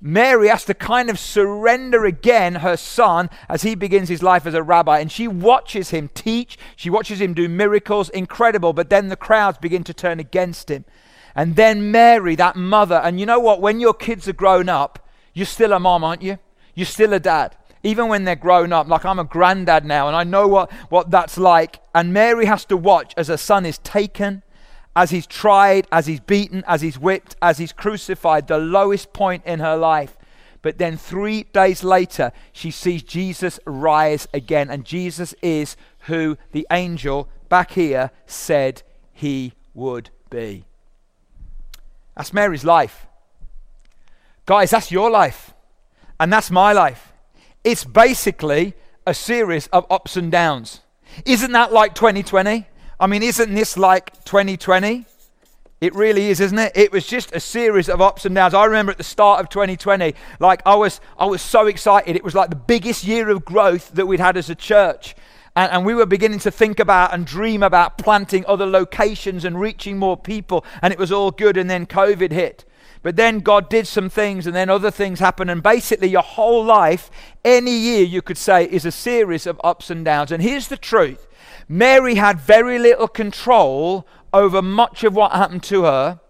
Mary 0.00 0.48
has 0.48 0.64
to 0.66 0.74
kind 0.74 1.08
of 1.08 1.18
surrender 1.18 2.04
again 2.04 2.56
her 2.56 2.76
son 2.76 3.30
as 3.48 3.62
he 3.62 3.74
begins 3.74 4.08
his 4.08 4.22
life 4.22 4.46
as 4.46 4.54
a 4.54 4.62
rabbi. 4.62 5.00
And 5.00 5.10
she 5.10 5.26
watches 5.26 5.90
him 5.90 6.10
teach, 6.14 6.58
she 6.76 6.90
watches 6.90 7.20
him 7.20 7.34
do 7.34 7.48
miracles, 7.48 8.08
incredible. 8.10 8.72
But 8.72 8.90
then 8.90 9.08
the 9.08 9.16
crowds 9.16 9.58
begin 9.58 9.82
to 9.84 9.94
turn 9.94 10.20
against 10.20 10.70
him. 10.70 10.84
And 11.36 11.54
then 11.54 11.90
Mary, 11.90 12.34
that 12.36 12.56
mother. 12.56 12.96
And 12.96 13.20
you 13.20 13.26
know 13.26 13.38
what? 13.38 13.60
When 13.60 13.78
your 13.78 13.92
kids 13.92 14.26
are 14.26 14.32
grown 14.32 14.70
up, 14.70 15.06
you're 15.34 15.44
still 15.44 15.74
a 15.74 15.78
mom, 15.78 16.02
aren't 16.02 16.22
you? 16.22 16.38
You're 16.74 16.86
still 16.86 17.12
a 17.12 17.20
dad. 17.20 17.54
Even 17.82 18.08
when 18.08 18.24
they're 18.24 18.34
grown 18.34 18.72
up, 18.72 18.88
like 18.88 19.04
I'm 19.04 19.18
a 19.18 19.24
granddad 19.24 19.84
now, 19.84 20.08
and 20.08 20.16
I 20.16 20.24
know 20.24 20.48
what, 20.48 20.72
what 20.88 21.10
that's 21.10 21.36
like. 21.36 21.80
And 21.94 22.12
Mary 22.12 22.46
has 22.46 22.64
to 22.64 22.76
watch 22.76 23.12
as 23.18 23.28
her 23.28 23.36
son 23.36 23.66
is 23.66 23.78
taken, 23.78 24.42
as 24.96 25.10
he's 25.10 25.26
tried, 25.26 25.86
as 25.92 26.06
he's 26.06 26.20
beaten, 26.20 26.64
as 26.66 26.80
he's 26.80 26.98
whipped, 26.98 27.36
as 27.42 27.58
he's 27.58 27.72
crucified, 27.72 28.48
the 28.48 28.58
lowest 28.58 29.12
point 29.12 29.44
in 29.44 29.60
her 29.60 29.76
life. 29.76 30.16
But 30.62 30.78
then 30.78 30.96
three 30.96 31.44
days 31.44 31.84
later, 31.84 32.32
she 32.50 32.70
sees 32.70 33.02
Jesus 33.02 33.60
rise 33.66 34.26
again. 34.32 34.70
And 34.70 34.86
Jesus 34.86 35.34
is 35.42 35.76
who 36.06 36.38
the 36.52 36.66
angel 36.70 37.28
back 37.50 37.72
here 37.72 38.10
said 38.26 38.82
he 39.12 39.52
would 39.74 40.10
be. 40.30 40.64
That's 42.16 42.32
Mary's 42.32 42.64
life. 42.64 43.06
Guys, 44.46 44.70
that's 44.70 44.90
your 44.90 45.10
life. 45.10 45.52
And 46.18 46.32
that's 46.32 46.50
my 46.50 46.72
life. 46.72 47.12
It's 47.62 47.84
basically 47.84 48.74
a 49.06 49.12
series 49.12 49.66
of 49.68 49.86
ups 49.90 50.16
and 50.16 50.32
downs. 50.32 50.80
Isn't 51.24 51.52
that 51.52 51.72
like 51.72 51.94
2020? 51.94 52.66
I 52.98 53.06
mean, 53.06 53.22
isn't 53.22 53.54
this 53.54 53.76
like 53.76 54.24
2020? 54.24 55.04
It 55.80 55.94
really 55.94 56.28
is, 56.28 56.40
isn't 56.40 56.58
it? 56.58 56.72
It 56.74 56.90
was 56.90 57.06
just 57.06 57.34
a 57.34 57.40
series 57.40 57.90
of 57.90 58.00
ups 58.00 58.24
and 58.24 58.34
downs. 58.34 58.54
I 58.54 58.64
remember 58.64 58.92
at 58.92 58.98
the 58.98 59.04
start 59.04 59.40
of 59.40 59.50
2020, 59.50 60.14
like 60.40 60.62
I 60.64 60.74
was, 60.74 61.00
I 61.18 61.26
was 61.26 61.42
so 61.42 61.66
excited. 61.66 62.16
It 62.16 62.24
was 62.24 62.34
like 62.34 62.48
the 62.48 62.56
biggest 62.56 63.04
year 63.04 63.28
of 63.28 63.44
growth 63.44 63.90
that 63.92 64.06
we'd 64.06 64.20
had 64.20 64.38
as 64.38 64.48
a 64.48 64.54
church. 64.54 65.14
And, 65.56 65.72
and, 65.72 65.86
we 65.86 65.94
were 65.94 66.06
beginning 66.06 66.38
to 66.40 66.50
think 66.50 66.78
about 66.78 67.12
and 67.12 67.26
dream 67.26 67.62
about 67.62 67.98
planting 67.98 68.44
other 68.46 68.66
locations 68.66 69.44
and 69.44 69.58
reaching 69.58 69.98
more 69.98 70.16
people. 70.16 70.64
And 70.82 70.92
it 70.92 70.98
was 70.98 71.10
all 71.10 71.30
good. 71.30 71.56
And 71.56 71.68
then 71.68 71.86
COVID 71.86 72.30
hit. 72.30 72.64
But 73.02 73.16
then 73.16 73.38
God 73.38 73.68
did 73.68 73.86
some 73.86 74.08
things, 74.08 74.46
and 74.48 74.56
then 74.56 74.68
other 74.68 74.90
things 74.90 75.20
happened. 75.20 75.48
And 75.48 75.62
basically, 75.62 76.08
your 76.08 76.22
whole 76.22 76.64
life, 76.64 77.08
any 77.44 77.70
year 77.70 78.02
you 78.02 78.20
could 78.20 78.36
say, 78.36 78.64
is 78.64 78.84
a 78.84 78.90
series 78.90 79.46
of 79.46 79.60
ups 79.62 79.90
and 79.90 80.04
downs. 80.04 80.32
And 80.32 80.42
here's 80.42 80.68
the 80.68 80.76
truth 80.76 81.26
Mary 81.68 82.16
had 82.16 82.40
very 82.40 82.78
little 82.78 83.08
control 83.08 84.08
over 84.32 84.60
much 84.60 85.04
of 85.04 85.14
what 85.14 85.32
happened 85.32 85.62
to 85.64 85.84
her. 85.84 86.20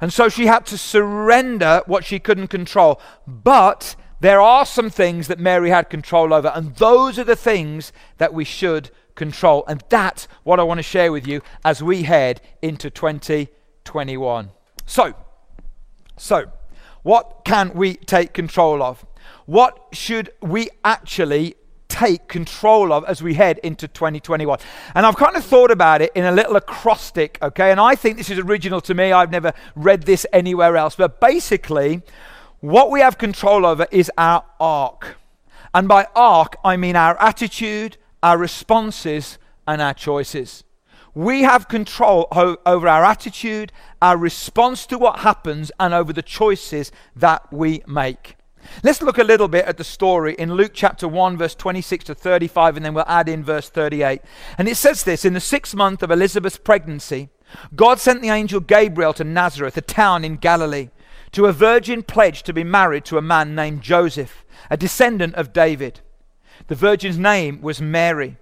And 0.00 0.12
so 0.12 0.28
she 0.28 0.46
had 0.46 0.66
to 0.66 0.78
surrender 0.78 1.82
what 1.86 2.04
she 2.04 2.18
couldn't 2.18 2.48
control. 2.48 3.00
But 3.26 3.94
there 4.20 4.40
are 4.40 4.64
some 4.64 4.90
things 4.90 5.28
that 5.28 5.38
Mary 5.38 5.70
had 5.70 5.90
control 5.90 6.32
over, 6.32 6.48
and 6.48 6.74
those 6.76 7.18
are 7.18 7.24
the 7.24 7.36
things 7.36 7.92
that 8.18 8.32
we 8.32 8.44
should 8.44 8.90
control. 9.14 9.64
And 9.68 9.82
that's 9.88 10.28
what 10.42 10.60
I 10.60 10.62
want 10.62 10.78
to 10.78 10.82
share 10.82 11.12
with 11.12 11.26
you 11.26 11.42
as 11.64 11.82
we 11.82 12.04
head 12.04 12.40
into 12.62 12.90
2021. 12.90 14.50
So, 14.86 15.14
so, 16.16 16.50
what 17.02 17.42
can 17.44 17.72
we 17.74 17.94
take 17.94 18.32
control 18.32 18.82
of? 18.82 19.04
What 19.44 19.78
should 19.92 20.30
we 20.40 20.68
actually 20.84 21.56
take 21.88 22.28
control 22.28 22.92
of 22.92 23.04
as 23.04 23.22
we 23.22 23.34
head 23.34 23.58
into 23.62 23.88
2021. 23.88 24.58
And 24.94 25.06
I've 25.06 25.16
kind 25.16 25.36
of 25.36 25.44
thought 25.44 25.70
about 25.70 26.02
it 26.02 26.12
in 26.14 26.24
a 26.24 26.32
little 26.32 26.56
acrostic, 26.56 27.38
okay? 27.40 27.70
And 27.70 27.80
I 27.80 27.94
think 27.94 28.16
this 28.18 28.28
is 28.28 28.38
original 28.38 28.80
to 28.82 28.94
me. 28.94 29.12
I've 29.12 29.30
never 29.30 29.52
read 29.74 30.02
this 30.02 30.26
anywhere 30.32 30.76
else. 30.76 30.96
But 30.96 31.20
basically, 31.20 32.02
what 32.66 32.90
we 32.90 32.98
have 32.98 33.16
control 33.16 33.64
over 33.64 33.86
is 33.92 34.10
our 34.18 34.44
arc. 34.58 35.16
And 35.72 35.86
by 35.86 36.08
arc, 36.16 36.56
I 36.64 36.76
mean 36.76 36.96
our 36.96 37.20
attitude, 37.22 37.96
our 38.24 38.36
responses, 38.36 39.38
and 39.68 39.80
our 39.80 39.94
choices. 39.94 40.64
We 41.14 41.42
have 41.42 41.68
control 41.68 42.26
ho- 42.32 42.58
over 42.66 42.88
our 42.88 43.04
attitude, 43.04 43.72
our 44.02 44.16
response 44.16 44.84
to 44.86 44.98
what 44.98 45.20
happens, 45.20 45.70
and 45.78 45.94
over 45.94 46.12
the 46.12 46.22
choices 46.22 46.90
that 47.14 47.52
we 47.52 47.82
make. 47.86 48.34
Let's 48.82 49.00
look 49.00 49.18
a 49.18 49.24
little 49.24 49.48
bit 49.48 49.66
at 49.66 49.76
the 49.76 49.84
story 49.84 50.34
in 50.34 50.54
Luke 50.54 50.72
chapter 50.74 51.06
1, 51.06 51.36
verse 51.36 51.54
26 51.54 52.06
to 52.06 52.14
35, 52.16 52.76
and 52.76 52.84
then 52.84 52.94
we'll 52.94 53.04
add 53.06 53.28
in 53.28 53.44
verse 53.44 53.68
38. 53.68 54.22
And 54.58 54.66
it 54.66 54.76
says 54.76 55.04
this 55.04 55.24
In 55.24 55.34
the 55.34 55.40
sixth 55.40 55.76
month 55.76 56.02
of 56.02 56.10
Elizabeth's 56.10 56.58
pregnancy, 56.58 57.28
God 57.76 58.00
sent 58.00 58.22
the 58.22 58.30
angel 58.30 58.58
Gabriel 58.58 59.14
to 59.14 59.24
Nazareth, 59.24 59.76
a 59.76 59.82
town 59.82 60.24
in 60.24 60.36
Galilee 60.36 60.88
to 61.36 61.44
a 61.44 61.52
virgin 61.52 62.02
pledged 62.02 62.46
to 62.46 62.52
be 62.54 62.64
married 62.64 63.04
to 63.04 63.18
a 63.18 63.22
man 63.22 63.54
named 63.54 63.82
Joseph, 63.82 64.42
a 64.70 64.76
descendant 64.78 65.34
of 65.34 65.52
David. 65.52 66.00
The 66.68 66.74
virgin's 66.74 67.18
name 67.18 67.60
was 67.60 67.78
Mary. 67.78 68.38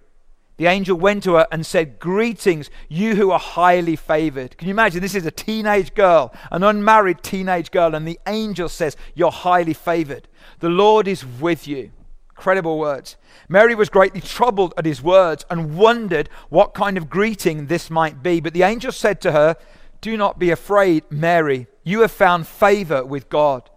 The 0.59 0.67
angel 0.67 0.97
went 0.97 1.25
to 1.25 1.35
her 1.35 1.49
and 1.51 1.67
said, 1.67 1.99
Greetings, 1.99 2.71
you 2.89 3.17
who 3.17 3.33
are 3.33 3.39
highly 3.41 3.97
favored. 3.97 4.57
Can 4.57 4.69
you 4.69 4.75
imagine? 4.75 5.01
This 5.01 5.17
is 5.17 5.27
a 5.27 5.33
teenage 5.33 5.95
girl, 5.95 6.33
an 6.53 6.63
unmarried 6.63 7.25
teenage 7.25 7.73
girl, 7.73 7.97
and 7.97 8.07
the 8.07 8.21
angel 8.29 8.69
says, 8.69 8.97
You're 9.17 9.33
highly 9.33 9.75
favored. 9.75 10.29
The 10.61 10.69
Lord 10.69 11.09
is 11.09 11.27
with 11.27 11.67
you. 11.67 11.91
Incredible 12.31 12.79
words. 12.79 13.17
Mary 13.49 13.75
was 13.75 13.89
greatly 13.89 14.21
troubled 14.21 14.73
at 14.79 14.87
his 14.87 15.03
words 15.03 15.45
and 15.51 15.77
wondered 15.77 16.29
what 16.49 16.75
kind 16.75 16.97
of 16.97 17.11
greeting 17.11 17.67
this 17.67 17.91
might 17.91 18.23
be. 18.23 18.39
But 18.39 18.53
the 18.55 18.63
angel 18.63 18.93
said 18.93 19.21
to 19.23 19.33
her, 19.33 19.57
Do 20.05 20.19
not 20.19 20.39
be 20.39 20.51
afraid, 20.51 21.05
Mary. 21.09 21.67
You 21.83 22.03
have 22.03 22.13
found 22.13 22.47
favor 22.47 23.07
with 23.07 23.31
God. 23.31 23.71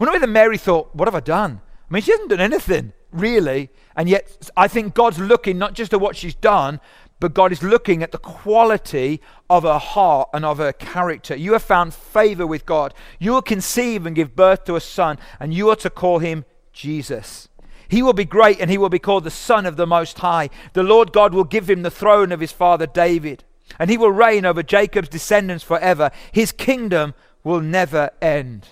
wonder 0.00 0.12
whether 0.12 0.26
Mary 0.26 0.58
thought, 0.58 0.92
What 0.92 1.06
have 1.06 1.14
I 1.14 1.20
done? 1.20 1.60
I 1.88 1.94
mean, 1.94 2.02
she 2.02 2.10
hasn't 2.10 2.30
done 2.30 2.40
anything, 2.40 2.94
really. 3.12 3.70
And 3.94 4.08
yet, 4.08 4.50
I 4.56 4.66
think 4.66 4.94
God's 4.94 5.20
looking 5.20 5.56
not 5.56 5.74
just 5.74 5.92
at 5.92 6.00
what 6.00 6.16
she's 6.16 6.34
done, 6.34 6.80
but 7.20 7.32
God 7.32 7.52
is 7.52 7.62
looking 7.62 8.02
at 8.02 8.10
the 8.10 8.18
quality 8.18 9.20
of 9.48 9.62
her 9.62 9.78
heart 9.78 10.30
and 10.34 10.44
of 10.44 10.58
her 10.58 10.72
character. 10.72 11.36
You 11.36 11.52
have 11.52 11.62
found 11.62 11.94
favor 11.94 12.44
with 12.44 12.66
God. 12.66 12.92
You 13.20 13.34
will 13.34 13.42
conceive 13.42 14.04
and 14.04 14.16
give 14.16 14.34
birth 14.34 14.64
to 14.64 14.74
a 14.74 14.80
son, 14.80 15.16
and 15.38 15.54
you 15.54 15.70
are 15.70 15.76
to 15.76 15.90
call 15.90 16.18
him 16.18 16.44
Jesus. 16.72 17.48
He 17.86 18.02
will 18.02 18.14
be 18.14 18.24
great, 18.24 18.58
and 18.58 18.68
he 18.68 18.78
will 18.78 18.88
be 18.88 18.98
called 18.98 19.22
the 19.22 19.30
Son 19.30 19.64
of 19.64 19.76
the 19.76 19.86
Most 19.86 20.18
High. 20.18 20.50
The 20.72 20.82
Lord 20.82 21.12
God 21.12 21.32
will 21.32 21.44
give 21.44 21.70
him 21.70 21.82
the 21.82 21.88
throne 21.90 22.32
of 22.32 22.40
his 22.40 22.50
father 22.50 22.84
David, 22.84 23.44
and 23.78 23.90
he 23.90 23.98
will 23.98 24.12
reign 24.12 24.44
over 24.44 24.62
Jacob's 24.62 25.08
descendants 25.08 25.64
forever. 25.64 26.10
His 26.32 26.52
kingdom 26.52 27.14
will 27.44 27.60
never 27.60 28.10
end. 28.20 28.68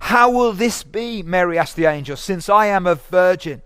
How 0.00 0.30
will 0.30 0.52
this 0.52 0.82
be? 0.82 1.22
Mary 1.22 1.58
asked 1.58 1.76
the 1.76 1.86
angel, 1.86 2.16
since 2.16 2.48
I 2.48 2.66
am 2.66 2.86
a 2.86 2.94
virgin. 2.94 3.62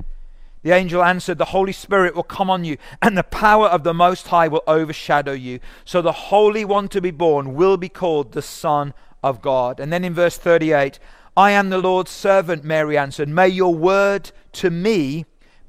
The 0.62 0.72
angel 0.72 1.02
answered, 1.02 1.38
The 1.38 1.46
Holy 1.46 1.72
Spirit 1.72 2.14
will 2.14 2.22
come 2.22 2.50
on 2.50 2.64
you, 2.64 2.76
and 3.00 3.16
the 3.16 3.22
power 3.22 3.66
of 3.66 3.82
the 3.82 3.94
Most 3.94 4.28
High 4.28 4.48
will 4.48 4.62
overshadow 4.66 5.32
you. 5.32 5.60
So 5.84 6.02
the 6.02 6.12
Holy 6.12 6.64
One 6.64 6.88
to 6.88 7.00
be 7.00 7.10
born 7.10 7.54
will 7.54 7.76
be 7.76 7.88
called 7.88 8.32
the 8.32 8.42
Son 8.42 8.92
of 9.22 9.40
God. 9.40 9.80
And 9.80 9.92
then 9.92 10.04
in 10.04 10.12
verse 10.12 10.36
38, 10.36 10.98
I 11.36 11.52
am 11.52 11.70
the 11.70 11.78
Lord's 11.78 12.10
servant, 12.10 12.64
Mary 12.64 12.98
answered. 12.98 13.28
May 13.28 13.48
your 13.48 13.74
word 13.74 14.32
to 14.52 14.70
me 14.70 15.24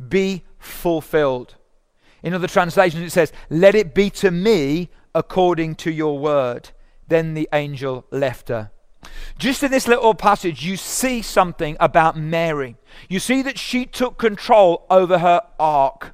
be 0.10 0.44
fulfilled. 0.60 1.56
In 2.24 2.34
other 2.34 2.48
translations, 2.48 3.04
it 3.04 3.12
says, 3.12 3.32
Let 3.50 3.75
it 3.75 3.94
be 3.94 4.10
to 4.12 4.32
me 4.32 4.90
according 5.13 5.75
to 5.75 5.92
your 5.92 6.18
word. 6.18 6.70
Then 7.08 7.34
the 7.34 7.50
angel 7.51 8.06
left 8.12 8.50
her. 8.50 8.72
Just 9.38 9.63
in 9.63 9.72
this 9.72 9.88
little 9.88 10.13
passage, 10.13 10.63
you 10.63 10.78
see 10.78 11.22
something 11.22 11.75
about 11.80 12.16
Mary. 12.16 12.78
You 13.10 13.20
see 13.20 13.42
that 13.42 13.58
she 13.58 13.86
took 13.86 14.18
control 14.18 14.86
over 14.90 15.20
her 15.20 15.42
arc, 15.60 16.13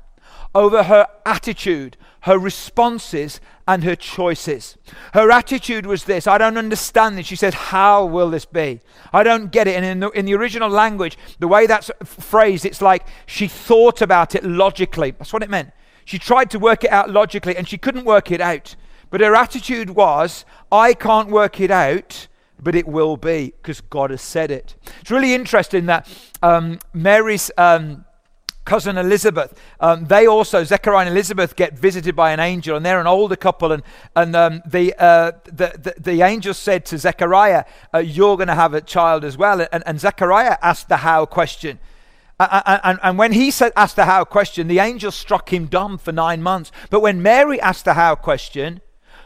over 0.56 0.84
her 0.84 1.08
attitude, 1.26 1.98
her 2.22 2.40
responses, 2.40 3.40
and 3.68 3.84
her 3.84 3.96
choices. 3.96 4.78
Her 5.14 5.30
attitude 5.30 5.86
was 5.86 6.06
this 6.06 6.26
I 6.26 6.38
don't 6.38 6.58
understand 6.58 7.18
this. 7.18 7.28
She 7.28 7.36
said, 7.36 7.54
How 7.54 8.06
will 8.06 8.30
this 8.30 8.46
be? 8.46 8.80
I 9.12 9.24
don't 9.24 9.52
get 9.52 9.68
it. 9.68 9.76
And 9.76 9.86
in 9.86 10.00
the, 10.00 10.10
in 10.12 10.26
the 10.26 10.36
original 10.36 10.70
language, 10.70 11.18
the 11.40 11.48
way 11.48 11.68
that's 11.68 11.92
phrased, 12.04 12.66
it's 12.66 12.82
like 12.82 13.06
she 13.26 13.48
thought 13.48 14.02
about 14.02 14.36
it 14.36 14.44
logically. 14.44 15.12
That's 15.12 15.34
what 15.34 15.44
it 15.44 15.50
meant. 15.50 15.72
She 16.08 16.18
tried 16.18 16.50
to 16.52 16.60
work 16.60 16.86
it 16.86 16.90
out 16.90 17.10
logically 17.10 17.58
and 17.58 17.68
she 17.68 17.78
couldn't 17.78 18.06
work 18.06 18.32
it 18.32 18.40
out. 18.40 18.78
But 19.10 19.20
her 19.20 19.36
attitude 19.36 19.90
was, 19.90 20.46
I 20.72 20.94
can't 20.94 21.30
work 21.30 21.60
it 21.60 21.70
out 21.70 22.28
but 22.60 22.76
it 22.76 22.88
will 22.88 23.18
be 23.18 23.54
because 23.62 23.82
God 23.82 24.10
has 24.10 24.22
said 24.22 24.52
it. 24.52 24.76
It's 25.02 25.12
really 25.12 25.34
interesting 25.34 25.86
that 25.88 26.08
um, 26.42 26.80
Mary's 26.92 27.52
um, 27.58 28.04
cousin 28.66 28.98
Elizabeth, 28.98 29.60
um, 29.80 30.06
they 30.06 30.28
also, 30.28 30.64
Zechariah 30.64 31.06
and 31.06 31.10
Elizabeth, 31.10 31.56
get 31.56 31.78
visited 31.78 32.16
by 32.16 32.32
an 32.32 32.40
angel, 32.40 32.76
and 32.76 32.86
they're 32.86 33.00
an 33.00 33.08
older 33.08 33.36
couple. 33.36 33.72
And, 33.72 33.84
and 34.16 34.36
um, 34.36 34.62
the, 34.66 34.94
uh, 34.98 35.32
the, 35.46 35.94
the, 35.96 35.96
the, 36.00 36.22
angel 36.22 36.54
said 36.54 36.86
to 36.88 36.98
Zechariah, 36.98 37.66
uh, 37.94 38.00
You're 38.00 38.36
going 38.36 38.48
to 38.48 38.56
have 38.56 38.74
a 38.74 38.82
child 38.82 39.24
as 39.24 39.38
well. 39.38 39.66
And, 39.72 39.84
and 39.86 40.00
Zechariah 40.00 40.58
asked 40.62 40.90
the 40.90 40.98
how 40.98 41.26
question. 41.26 41.80
And, 42.40 43.00
and, 43.02 43.18
when 43.18 43.34
he 43.34 43.50
said, 43.50 43.72
asked 43.76 43.96
the 43.96 44.06
how 44.06 44.24
question, 44.24 44.68
the 44.68 44.78
angel 44.78 45.10
struck 45.10 45.52
him 45.52 45.66
dumb 45.66 45.98
for 45.98 46.12
nine 46.12 46.44
months. 46.44 46.72
But 46.92 47.00
when 47.00 47.24
Mary 47.24 47.60
asked 47.60 47.86
the 47.86 47.96
how 47.96 48.14
question, 48.14 48.82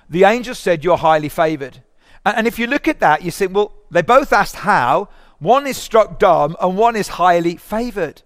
the 0.10 0.24
angel 0.24 0.56
said, 0.56 0.84
You're 0.84 0.98
highly 0.98 1.28
favored. 1.28 1.84
And 2.24 2.48
if 2.48 2.58
you 2.58 2.68
look 2.68 2.88
at 2.88 3.00
that, 3.00 3.24
you 3.24 3.32
think, 3.32 3.54
well, 3.54 3.74
they 3.90 4.02
both 4.02 4.32
asked 4.32 4.58
how. 4.58 5.10
One 5.40 5.66
is 5.66 5.76
struck 5.76 6.20
dumb 6.20 6.56
and 6.62 6.78
one 6.78 6.96
is 6.96 7.08
highly 7.08 7.58
favored. 7.58 8.22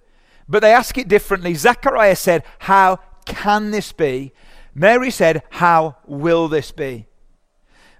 But 0.50 0.62
they 0.62 0.74
ask 0.74 0.98
it 0.98 1.08
differently. 1.08 1.56
Zechariah 1.56 2.16
said, 2.16 2.44
How 2.60 3.00
can 3.26 3.72
this 3.72 3.92
be? 3.92 4.34
Mary 4.76 5.10
said, 5.10 5.42
How 5.52 5.96
will 6.06 6.48
this 6.48 6.72
be? 6.72 7.08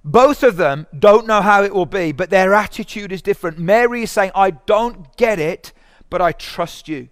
Both 0.04 0.44
of 0.44 0.58
them 0.58 0.86
don't 0.98 1.26
know 1.26 1.42
how 1.42 1.64
it 1.64 1.74
will 1.74 1.88
be, 1.88 2.12
but 2.12 2.30
their 2.30 2.54
attitude 2.54 3.12
is 3.12 3.24
different. 3.24 3.58
Mary 3.58 4.04
is 4.04 4.12
saying, 4.12 4.32
I 4.36 4.52
don't 4.52 5.18
get 5.18 5.40
it, 5.40 5.74
but 6.16 6.22
I 6.22 6.32
trust 6.32 6.88
you. 6.88 7.10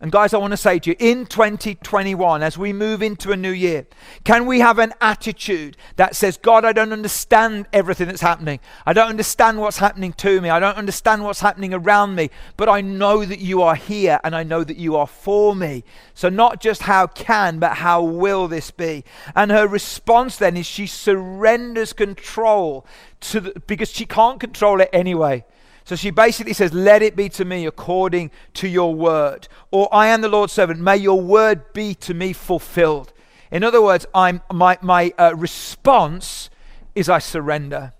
And 0.00 0.10
guys, 0.10 0.32
I 0.32 0.38
want 0.38 0.52
to 0.52 0.56
say 0.56 0.78
to 0.78 0.88
you, 0.88 0.96
in 0.98 1.26
2021, 1.26 2.42
as 2.42 2.56
we 2.56 2.72
move 2.72 3.02
into 3.02 3.32
a 3.32 3.36
new 3.36 3.50
year, 3.50 3.86
can 4.24 4.46
we 4.46 4.60
have 4.60 4.78
an 4.78 4.94
attitude 4.98 5.76
that 5.96 6.16
says, 6.16 6.38
God, 6.38 6.64
I 6.64 6.72
don't 6.72 6.94
understand 6.94 7.66
everything 7.70 8.06
that's 8.06 8.22
happening. 8.22 8.58
I 8.86 8.94
don't 8.94 9.10
understand 9.10 9.58
what's 9.58 9.76
happening 9.76 10.14
to 10.14 10.40
me. 10.40 10.48
I 10.48 10.58
don't 10.58 10.78
understand 10.78 11.22
what's 11.22 11.40
happening 11.40 11.74
around 11.74 12.14
me, 12.14 12.30
but 12.56 12.70
I 12.70 12.80
know 12.80 13.26
that 13.26 13.40
you 13.40 13.60
are 13.60 13.74
here 13.74 14.18
and 14.24 14.34
I 14.34 14.42
know 14.42 14.64
that 14.64 14.78
you 14.78 14.96
are 14.96 15.06
for 15.06 15.54
me. 15.54 15.84
So 16.14 16.30
not 16.30 16.62
just 16.62 16.84
how 16.84 17.08
can, 17.08 17.58
but 17.58 17.74
how 17.74 18.02
will 18.02 18.48
this 18.48 18.70
be? 18.70 19.04
And 19.36 19.50
her 19.50 19.68
response 19.68 20.38
then 20.38 20.56
is 20.56 20.64
she 20.64 20.86
surrenders 20.86 21.92
control 21.92 22.86
to 23.20 23.40
the, 23.40 23.60
because 23.66 23.90
she 23.90 24.06
can't 24.06 24.40
control 24.40 24.80
it 24.80 24.88
anyway. 24.94 25.44
So 25.84 25.96
she 25.96 26.10
basically 26.10 26.52
says, 26.52 26.72
Let 26.72 27.02
it 27.02 27.16
be 27.16 27.28
to 27.30 27.44
me 27.44 27.66
according 27.66 28.30
to 28.54 28.68
your 28.68 28.94
word. 28.94 29.48
Or 29.70 29.88
I 29.92 30.08
am 30.08 30.20
the 30.20 30.28
Lord's 30.28 30.52
servant. 30.52 30.80
May 30.80 30.96
your 30.96 31.20
word 31.20 31.72
be 31.72 31.94
to 31.96 32.14
me 32.14 32.32
fulfilled. 32.32 33.12
In 33.50 33.64
other 33.64 33.82
words, 33.82 34.06
I'm, 34.14 34.42
my, 34.52 34.78
my 34.80 35.12
uh, 35.18 35.34
response 35.36 36.50
is 36.94 37.08
I 37.08 37.18
surrender. 37.18 37.92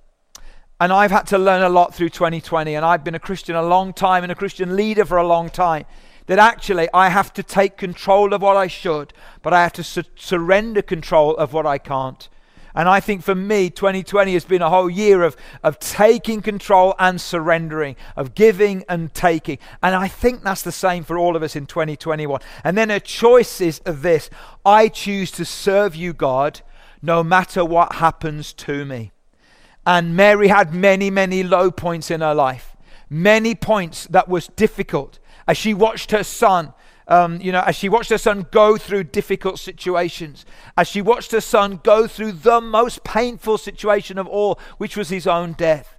And 0.80 0.92
I've 0.92 1.10
had 1.10 1.26
to 1.28 1.38
learn 1.38 1.62
a 1.62 1.68
lot 1.68 1.94
through 1.94 2.10
2020. 2.10 2.75
And 2.75 2.84
I've 2.84 3.04
been 3.04 3.14
a 3.14 3.20
Christian 3.20 3.56
a 3.56 3.62
long 3.62 3.92
time 3.92 4.22
and 4.22 4.32
a 4.32 4.37
Christian 4.37 4.76
leader 4.76 5.04
for 5.04 5.18
a 5.18 5.26
long 5.26 5.50
time. 5.50 5.84
That 6.26 6.38
actually 6.38 6.88
I 6.94 7.08
have 7.08 7.32
to 7.34 7.42
take 7.42 7.76
control 7.76 8.32
of 8.32 8.42
what 8.42 8.56
I 8.56 8.68
should, 8.68 9.12
but 9.42 9.52
I 9.52 9.62
have 9.62 9.72
to 9.75 9.82
su- 9.82 10.04
surrender 10.14 10.80
control 10.80 11.37
of 11.37 11.52
what 11.52 11.66
I 11.66 11.78
can't. 11.78 12.28
And 12.74 12.88
I 12.88 13.00
think 13.00 13.22
for 13.22 13.34
me, 13.34 13.70
2020 13.70 14.32
has 14.34 14.44
been 14.44 14.62
a 14.62 14.70
whole 14.70 14.90
year 14.90 15.22
of, 15.22 15.36
of 15.62 15.78
taking 15.78 16.40
control 16.40 16.94
and 16.98 17.20
surrendering, 17.20 17.96
of 18.16 18.34
giving 18.34 18.84
and 18.88 19.12
taking. 19.12 19.58
And 19.82 19.94
I 19.94 20.08
think 20.08 20.42
that's 20.42 20.62
the 20.62 20.72
same 20.72 21.04
for 21.04 21.18
all 21.18 21.36
of 21.36 21.42
us 21.42 21.56
in 21.56 21.66
2021. 21.66 22.40
And 22.64 22.78
then 22.78 22.90
a 22.90 23.00
choice 23.00 23.60
is 23.60 23.80
this 23.84 24.30
I 24.64 24.88
choose 24.88 25.30
to 25.32 25.44
serve 25.44 25.96
you, 25.96 26.12
God, 26.12 26.60
no 27.02 27.24
matter 27.24 27.64
what 27.64 27.96
happens 27.96 28.52
to 28.54 28.84
me. 28.84 29.12
And 29.86 30.14
Mary 30.14 30.48
had 30.48 30.74
many, 30.74 31.10
many 31.10 31.42
low 31.42 31.70
points 31.70 32.10
in 32.10 32.20
her 32.20 32.34
life, 32.34 32.76
many 33.08 33.54
points 33.54 34.06
that 34.08 34.28
was 34.28 34.48
difficult 34.48 35.18
as 35.48 35.56
she 35.56 35.74
watched 35.74 36.10
her 36.12 36.22
son 36.22 36.72
um, 37.10 37.40
you 37.40 37.50
know, 37.50 37.62
as 37.66 37.74
she 37.74 37.88
watched 37.88 38.10
her 38.10 38.18
son 38.18 38.46
go 38.52 38.76
through 38.76 39.04
difficult 39.04 39.58
situations, 39.58 40.46
as 40.76 40.86
she 40.86 41.02
watched 41.02 41.32
her 41.32 41.40
son 41.40 41.80
go 41.82 42.06
through 42.06 42.32
the 42.32 42.60
most 42.60 43.02
painful 43.02 43.58
situation 43.58 44.16
of 44.16 44.28
all, 44.28 44.60
which 44.78 44.96
was 44.96 45.08
his 45.08 45.26
own 45.26 45.52
death. 45.52 45.98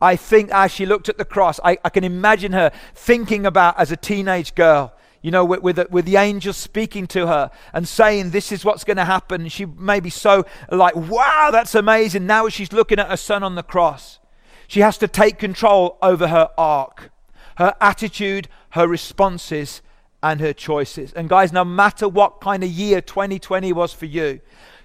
I 0.00 0.14
think 0.14 0.50
as 0.52 0.70
she 0.70 0.86
looked 0.86 1.08
at 1.08 1.18
the 1.18 1.24
cross, 1.24 1.58
I, 1.64 1.78
I 1.84 1.88
can 1.88 2.04
imagine 2.04 2.52
her 2.52 2.70
thinking 2.94 3.44
about 3.44 3.78
as 3.80 3.90
a 3.90 3.96
teenage 3.96 4.54
girl, 4.54 4.94
you 5.22 5.32
know, 5.32 5.44
with, 5.44 5.62
with, 5.62 5.90
with 5.90 6.04
the 6.04 6.16
angel 6.16 6.52
speaking 6.52 7.08
to 7.08 7.26
her 7.26 7.50
and 7.72 7.88
saying, 7.88 8.30
This 8.30 8.52
is 8.52 8.64
what's 8.64 8.84
going 8.84 8.98
to 8.98 9.04
happen. 9.04 9.48
She 9.48 9.64
may 9.66 9.98
be 9.98 10.10
so 10.10 10.46
like, 10.70 10.94
Wow, 10.94 11.48
that's 11.50 11.74
amazing. 11.74 12.26
Now, 12.26 12.48
she's 12.48 12.72
looking 12.72 13.00
at 13.00 13.08
her 13.08 13.16
son 13.16 13.42
on 13.42 13.56
the 13.56 13.62
cross, 13.64 14.20
she 14.68 14.80
has 14.80 14.98
to 14.98 15.08
take 15.08 15.38
control 15.38 15.98
over 16.00 16.28
her 16.28 16.50
arc, 16.56 17.10
her 17.56 17.74
attitude, 17.80 18.48
her 18.70 18.86
responses, 18.86 19.82
and 20.24 20.40
her 20.40 20.54
choices. 20.54 21.12
And 21.12 21.28
guys, 21.28 21.52
no 21.52 21.66
matter 21.66 22.08
what 22.08 22.40
kind 22.40 22.64
of 22.64 22.70
year 22.70 23.02
2020 23.02 23.74
was 23.74 23.92
for 23.92 24.06
you, 24.06 24.40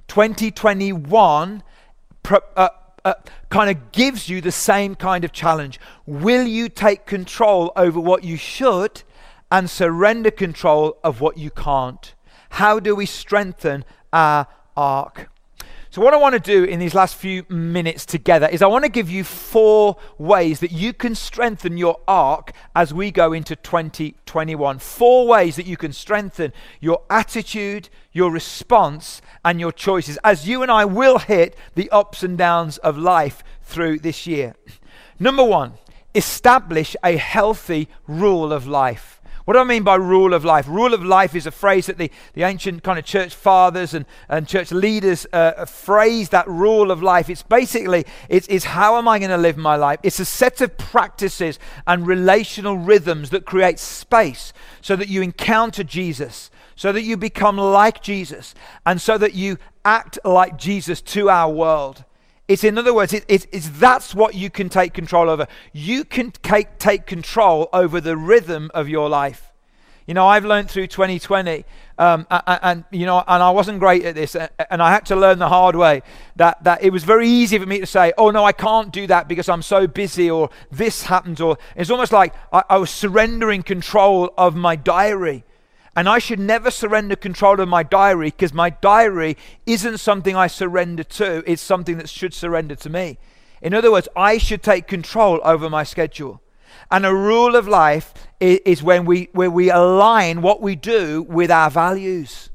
2021 0.10 1.63
uh, 2.29 2.69
uh, 3.05 3.13
kind 3.50 3.69
of 3.69 3.93
gives 3.93 4.27
you 4.27 4.41
the 4.41 4.51
same 4.51 4.96
kind 4.96 5.24
of 5.24 5.31
challenge. 5.31 5.79
Will 6.05 6.46
you 6.46 6.67
take 6.67 7.05
control 7.05 7.72
over 7.77 8.01
what 8.01 8.25
you 8.25 8.36
should 8.36 9.03
and 9.50 9.69
surrender 9.69 10.29
control 10.29 10.98
of 11.05 11.22
what 11.22 11.38
you 11.38 11.50
can't? 11.50 12.13
How 12.50 12.81
do 12.81 12.93
we 12.93 13.05
strengthen 13.05 13.86
our 14.12 14.46
arc? 14.75 15.29
So, 15.91 16.03
what 16.03 16.13
I 16.13 16.17
want 16.17 16.34
to 16.34 16.39
do 16.39 16.65
in 16.65 16.77
these 16.77 16.93
last 16.93 17.15
few 17.15 17.46
minutes 17.50 18.05
together 18.05 18.48
is 18.48 18.62
I 18.62 18.67
want 18.67 18.86
to 18.86 18.91
give 18.91 19.10
you 19.10 19.24
four 19.24 19.98
ways 20.19 20.60
that 20.60 20.72
you 20.72 20.93
can 20.93 21.15
strengthen 21.15 21.77
your 21.77 22.00
arc 22.08 22.51
as 22.75 22.93
we 22.93 23.10
go 23.10 23.34
into 23.34 23.55
2021. 23.55 24.77
Four 24.77 25.27
ways 25.27 25.55
that 25.55 25.65
you 25.65 25.77
can 25.77 25.91
strengthen 25.91 26.53
your 26.79 27.01
attitude, 27.10 27.89
your 28.12 28.29
response, 28.29 29.19
and 29.43 29.60
your 29.60 29.72
choices 29.72 30.19
as 30.24 30.48
you 30.48 30.62
and 30.62 30.72
I 30.72 30.86
will 30.86 31.17
hit 31.17 31.58
the 31.74 31.89
ups 31.89 32.22
and 32.22 32.38
downs 32.38 32.77
of 32.77 32.96
life 32.96 33.43
through 33.63 33.98
this 33.98 34.27
year. 34.27 34.53
Number 35.19 35.43
one, 35.43 35.74
establish 36.13 36.96
a 37.03 37.17
healthy 37.17 37.89
rule 38.08 38.53
of 38.53 38.67
life. 38.67 39.18
What 39.50 39.56
do 39.56 39.62
I 39.62 39.63
mean 39.63 39.82
by 39.82 39.96
rule 39.96 40.36
of 40.36 40.46
life? 40.46 40.68
Rule 40.68 40.94
of 40.94 41.03
life 41.03 41.34
is 41.34 41.48
a 41.48 41.51
phrase 41.51 41.88
that 41.88 41.98
the, 41.98 42.12
the 42.36 42.44
ancient 42.44 42.84
kind 42.84 43.00
of 43.00 43.06
church 43.06 43.34
fathers 43.34 43.96
and, 43.96 44.06
and 44.27 44.48
church 44.48 44.72
leaders 44.72 45.25
uh, 45.34 45.65
phrase 45.65 46.29
that 46.29 46.48
rule 46.48 46.91
of 46.91 47.01
life. 47.01 47.32
It's 47.32 47.41
basically, 47.41 48.06
it's, 48.29 48.48
it's 48.48 48.65
how 48.65 49.00
am 49.00 49.08
I 49.08 49.18
going 49.18 49.32
to 49.32 49.39
live 49.39 49.58
my 49.58 49.75
life? 49.75 50.01
It's 50.03 50.20
a 50.20 50.25
set 50.25 50.62
of 50.62 50.77
practices 50.77 51.58
and 51.88 52.06
relational 52.06 52.77
rhythms 52.77 53.32
that 53.32 53.46
create 53.46 53.79
space 53.79 54.53
so 54.82 54.96
that 54.96 55.08
you 55.08 55.24
encounter 55.24 55.84
Jesus, 55.84 56.51
so 56.75 56.91
that 56.91 57.01
you 57.01 57.18
become 57.18 57.58
like 57.58 58.03
Jesus, 58.03 58.53
and 58.86 59.01
so 59.01 59.18
that 59.18 59.34
you 59.34 59.58
act 59.84 60.20
like 60.24 60.60
Jesus 60.60 61.01
to 61.01 61.27
our 61.32 61.51
world. 61.51 62.03
It's 62.50 62.63
in 62.63 62.79
other 62.79 62.96
words, 62.96 63.13
it, 63.13 63.25
it, 63.27 63.46
it's 63.51 63.70
that's 63.70 64.15
what 64.15 64.34
you 64.34 64.50
can 64.50 64.70
take 64.70 64.91
control 64.91 65.29
over. 65.29 65.48
You 65.72 66.03
can 66.03 66.32
take, 66.32 66.79
take 66.79 67.06
control 67.06 67.70
over 67.72 68.01
the 68.01 68.18
rhythm 68.18 68.72
of 68.74 68.89
your 68.89 69.08
life. 69.08 69.53
You 70.08 70.15
know, 70.15 70.25
I've 70.25 70.46
learned 70.46 70.72
through 70.72 70.88
2020, 70.88 71.63
um, 72.00 72.25
and, 72.32 72.60
and, 72.63 72.86
you 72.89 73.06
know, 73.06 73.24
and 73.27 73.44
I 73.44 73.51
wasn't 73.51 73.77
great 73.77 74.03
at 74.03 74.15
this, 74.15 74.36
and 74.36 74.82
I 74.82 74.89
had 74.89 75.06
to 75.06 75.15
learn 75.15 75.38
the 75.38 75.48
hard 75.48 75.75
way 75.75 76.01
that 76.38 76.63
that 76.63 76.82
it 76.82 76.91
was 76.91 77.03
very 77.03 77.29
easy 77.29 77.60
for 77.60 77.68
me 77.68 77.79
to 77.82 77.86
say, 77.86 78.13
"Oh 78.18 78.32
no, 78.32 78.44
I 78.44 78.51
can't 78.51 78.91
do 78.91 79.06
that 79.06 79.27
because 79.27 79.48
I'm 79.48 79.62
so 79.62 79.86
busy," 79.86 80.32
or 80.32 80.50
"This 80.72 81.03
happened," 81.03 81.39
or 81.41 81.60
it's 81.75 81.91
almost 81.91 82.12
like 82.12 82.34
I, 82.51 82.63
I 82.68 82.77
was 82.77 82.89
surrendering 82.89 83.62
control 83.62 84.34
of 84.36 84.56
my 84.56 84.75
diary. 84.75 85.44
And 85.96 86.08
I 86.08 86.19
should 86.19 86.39
never 86.39 86.72
surrender 86.72 87.15
control 87.15 87.60
of 87.60 87.67
my 87.67 87.84
diary 87.84 88.29
because 88.29 88.53
my 88.53 88.69
diary 88.69 89.38
isn't 89.65 89.98
something 90.00 90.36
I 90.36 90.48
surrender 90.48 91.03
to, 91.03 91.43
it's 91.46 91.62
something 91.62 91.98
that 91.98 92.10
should 92.10 92.34
surrender 92.34 92.75
to 92.75 92.89
me. 92.89 93.17
In 93.62 93.74
other 93.74 93.91
words, 93.91 94.08
I 94.15 94.38
should 94.38 94.63
take 94.63 94.88
control 94.88 95.41
over 95.43 95.69
my 95.69 95.84
schedule. 95.84 96.41
And 96.91 97.05
a 97.05 97.13
rule 97.13 97.55
of 97.55 97.67
life 97.67 98.13
is, 98.39 98.81
when 98.81 99.05
we, 99.05 99.29
where 99.34 99.51
we 99.51 99.69
align 99.69 100.41
what 100.41 100.62
we 100.62 100.75
do 100.75 101.24
with 101.24 101.51
our 101.51 101.69
values. 101.69 102.50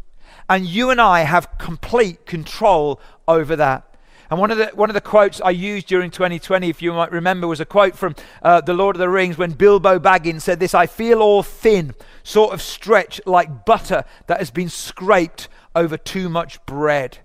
And 0.48 0.66
you 0.66 0.90
and 0.90 1.00
I 1.00 1.20
have 1.20 1.58
complete 1.58 2.26
control 2.26 3.00
over 3.28 3.56
that. 3.56 3.93
And 4.30 4.40
one 4.40 4.50
of 4.50 4.58
the 4.58 4.66
one 4.74 4.90
of 4.90 4.94
the 4.94 5.00
quotes 5.00 5.40
I 5.40 5.50
used 5.50 5.86
during 5.86 6.10
2020, 6.10 6.68
if 6.68 6.80
you 6.80 6.92
might 6.92 7.12
remember, 7.12 7.46
was 7.46 7.60
a 7.60 7.66
quote 7.66 7.96
from 7.96 8.14
uh, 8.42 8.60
the 8.60 8.72
Lord 8.72 8.96
of 8.96 9.00
the 9.00 9.08
Rings 9.08 9.36
when 9.36 9.52
Bilbo 9.52 9.98
Baggins 9.98 10.42
said 10.42 10.60
this: 10.60 10.74
"I 10.74 10.86
feel 10.86 11.20
all 11.20 11.42
thin, 11.42 11.94
sort 12.22 12.54
of 12.54 12.62
stretched 12.62 13.26
like 13.26 13.64
butter 13.64 14.04
that 14.26 14.38
has 14.38 14.50
been 14.50 14.68
scraped 14.68 15.48
over 15.74 15.96
too 15.96 16.28
much 16.28 16.64
bread." 16.66 17.18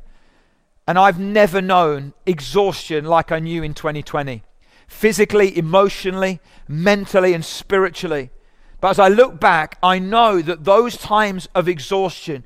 And 0.87 0.97
I've 0.97 1.19
never 1.19 1.61
known 1.61 2.13
exhaustion 2.25 3.05
like 3.05 3.31
I 3.31 3.39
knew 3.39 3.61
in 3.61 3.75
2020, 3.75 4.43
physically, 4.87 5.55
emotionally, 5.55 6.39
mentally, 6.67 7.33
and 7.33 7.45
spiritually. 7.45 8.31
But 8.81 8.89
as 8.89 8.99
I 8.99 9.07
look 9.07 9.39
back, 9.39 9.77
I 9.83 9.99
know 9.99 10.41
that 10.41 10.63
those 10.63 10.97
times 10.97 11.47
of 11.53 11.67
exhaustion 11.67 12.43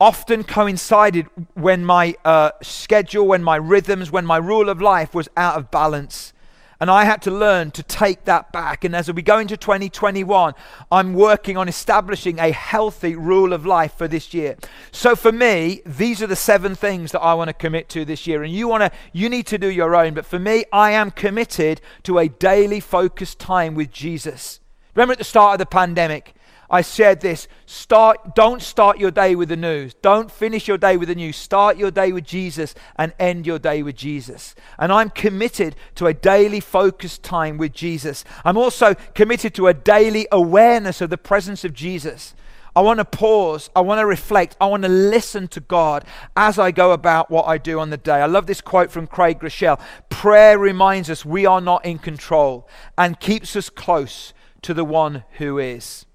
often 0.00 0.44
coincided 0.44 1.26
when 1.54 1.84
my 1.84 2.14
uh, 2.24 2.50
schedule, 2.62 3.26
when 3.26 3.42
my 3.42 3.56
rhythms, 3.56 4.10
when 4.10 4.24
my 4.24 4.36
rule 4.36 4.68
of 4.68 4.80
life 4.80 5.14
was 5.14 5.28
out 5.36 5.56
of 5.56 5.70
balance. 5.70 6.32
And 6.80 6.92
I 6.92 7.04
had 7.04 7.22
to 7.22 7.32
learn 7.32 7.72
to 7.72 7.82
take 7.82 8.24
that 8.26 8.52
back. 8.52 8.84
And 8.84 8.94
as 8.94 9.12
we 9.12 9.20
go 9.20 9.38
into 9.38 9.56
2021, 9.56 10.54
I'm 10.92 11.14
working 11.14 11.56
on 11.56 11.68
establishing 11.68 12.38
a 12.38 12.52
healthy 12.52 13.16
rule 13.16 13.52
of 13.52 13.66
life 13.66 13.94
for 13.94 14.06
this 14.06 14.32
year. 14.32 14.56
So 14.92 15.16
for 15.16 15.32
me, 15.32 15.82
these 15.84 16.22
are 16.22 16.28
the 16.28 16.36
seven 16.36 16.76
things 16.76 17.10
that 17.10 17.20
I 17.20 17.34
want 17.34 17.48
to 17.48 17.54
commit 17.54 17.88
to 17.90 18.04
this 18.04 18.28
year. 18.28 18.44
And 18.44 18.52
you 18.52 18.68
want 18.68 18.82
to, 18.82 18.92
you 19.12 19.28
need 19.28 19.48
to 19.48 19.58
do 19.58 19.66
your 19.68 19.96
own. 19.96 20.14
But 20.14 20.24
for 20.24 20.38
me, 20.38 20.66
I 20.72 20.92
am 20.92 21.10
committed 21.10 21.80
to 22.04 22.18
a 22.18 22.28
daily 22.28 22.78
focused 22.78 23.40
time 23.40 23.74
with 23.74 23.90
Jesus. 23.90 24.60
Remember 24.94 25.12
at 25.12 25.18
the 25.18 25.24
start 25.24 25.54
of 25.54 25.58
the 25.58 25.66
pandemic, 25.66 26.34
I 26.70 26.82
said 26.82 27.20
this 27.20 27.48
start 27.66 28.34
don't 28.34 28.60
start 28.60 28.98
your 28.98 29.10
day 29.10 29.34
with 29.34 29.48
the 29.48 29.56
news. 29.56 29.94
Don't 29.94 30.30
finish 30.30 30.68
your 30.68 30.78
day 30.78 30.96
with 30.96 31.08
the 31.08 31.14
news. 31.14 31.36
Start 31.36 31.78
your 31.78 31.90
day 31.90 32.12
with 32.12 32.24
Jesus 32.24 32.74
and 32.96 33.14
end 33.18 33.46
your 33.46 33.58
day 33.58 33.82
with 33.82 33.96
Jesus. 33.96 34.54
And 34.78 34.92
I'm 34.92 35.10
committed 35.10 35.76
to 35.94 36.06
a 36.06 36.14
daily 36.14 36.60
focused 36.60 37.22
time 37.22 37.56
with 37.56 37.72
Jesus. 37.72 38.24
I'm 38.44 38.56
also 38.56 38.94
committed 39.14 39.54
to 39.54 39.68
a 39.68 39.74
daily 39.74 40.28
awareness 40.30 41.00
of 41.00 41.10
the 41.10 41.18
presence 41.18 41.64
of 41.64 41.72
Jesus. 41.72 42.34
I 42.76 42.80
want 42.80 42.98
to 42.98 43.04
pause. 43.04 43.70
I 43.74 43.80
want 43.80 43.98
to 43.98 44.06
reflect. 44.06 44.56
I 44.60 44.66
want 44.66 44.82
to 44.82 44.88
listen 44.88 45.48
to 45.48 45.60
God 45.60 46.04
as 46.36 46.58
I 46.58 46.70
go 46.70 46.92
about 46.92 47.30
what 47.30 47.48
I 47.48 47.58
do 47.58 47.80
on 47.80 47.90
the 47.90 47.96
day. 47.96 48.20
I 48.20 48.26
love 48.26 48.46
this 48.46 48.60
quote 48.60 48.90
from 48.90 49.06
Craig 49.06 49.40
Groeschel. 49.40 49.80
Prayer 50.10 50.58
reminds 50.58 51.08
us 51.08 51.24
we 51.24 51.46
are 51.46 51.60
not 51.60 51.84
in 51.84 51.98
control 51.98 52.68
and 52.96 53.18
keeps 53.18 53.56
us 53.56 53.70
close 53.70 54.32
to 54.62 54.74
the 54.74 54.84
one 54.84 55.24
who 55.38 55.58
is. 55.58 56.06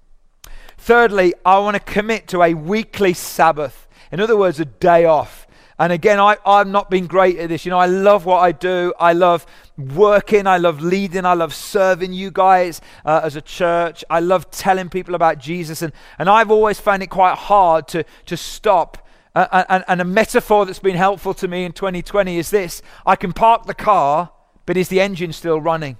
Thirdly, 0.84 1.32
I 1.46 1.60
want 1.60 1.76
to 1.76 1.80
commit 1.80 2.28
to 2.28 2.42
a 2.42 2.52
weekly 2.52 3.14
Sabbath. 3.14 3.88
In 4.12 4.20
other 4.20 4.36
words, 4.36 4.60
a 4.60 4.66
day 4.66 5.06
off. 5.06 5.46
And 5.78 5.90
again, 5.94 6.20
I, 6.20 6.36
I've 6.44 6.66
not 6.66 6.90
been 6.90 7.06
great 7.06 7.38
at 7.38 7.48
this. 7.48 7.64
You 7.64 7.70
know, 7.70 7.78
I 7.78 7.86
love 7.86 8.26
what 8.26 8.40
I 8.40 8.52
do. 8.52 8.92
I 9.00 9.14
love 9.14 9.46
working. 9.78 10.46
I 10.46 10.58
love 10.58 10.82
leading. 10.82 11.24
I 11.24 11.32
love 11.32 11.54
serving 11.54 12.12
you 12.12 12.30
guys 12.30 12.82
uh, 13.06 13.22
as 13.24 13.34
a 13.34 13.40
church. 13.40 14.04
I 14.10 14.20
love 14.20 14.50
telling 14.50 14.90
people 14.90 15.14
about 15.14 15.38
Jesus. 15.38 15.80
And, 15.80 15.90
and 16.18 16.28
I've 16.28 16.50
always 16.50 16.78
found 16.78 17.02
it 17.02 17.06
quite 17.06 17.38
hard 17.38 17.88
to, 17.88 18.04
to 18.26 18.36
stop. 18.36 19.08
Uh, 19.34 19.64
and, 19.70 19.84
and 19.88 20.02
a 20.02 20.04
metaphor 20.04 20.66
that's 20.66 20.80
been 20.80 20.96
helpful 20.96 21.32
to 21.32 21.48
me 21.48 21.64
in 21.64 21.72
2020 21.72 22.36
is 22.36 22.50
this 22.50 22.82
I 23.06 23.16
can 23.16 23.32
park 23.32 23.64
the 23.64 23.72
car, 23.72 24.32
but 24.66 24.76
is 24.76 24.88
the 24.88 25.00
engine 25.00 25.32
still 25.32 25.62
running? 25.62 25.96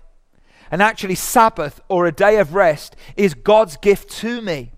And 0.70 0.83
actually, 0.83 1.14
Sabbath 1.14 1.81
or 1.88 2.07
a 2.07 2.12
day 2.12 2.38
of 2.38 2.55
rest 2.55 2.97
is 3.16 3.33
God's 3.33 3.79
gift 3.79 4.11
to 4.18 4.42
me. 4.42 4.73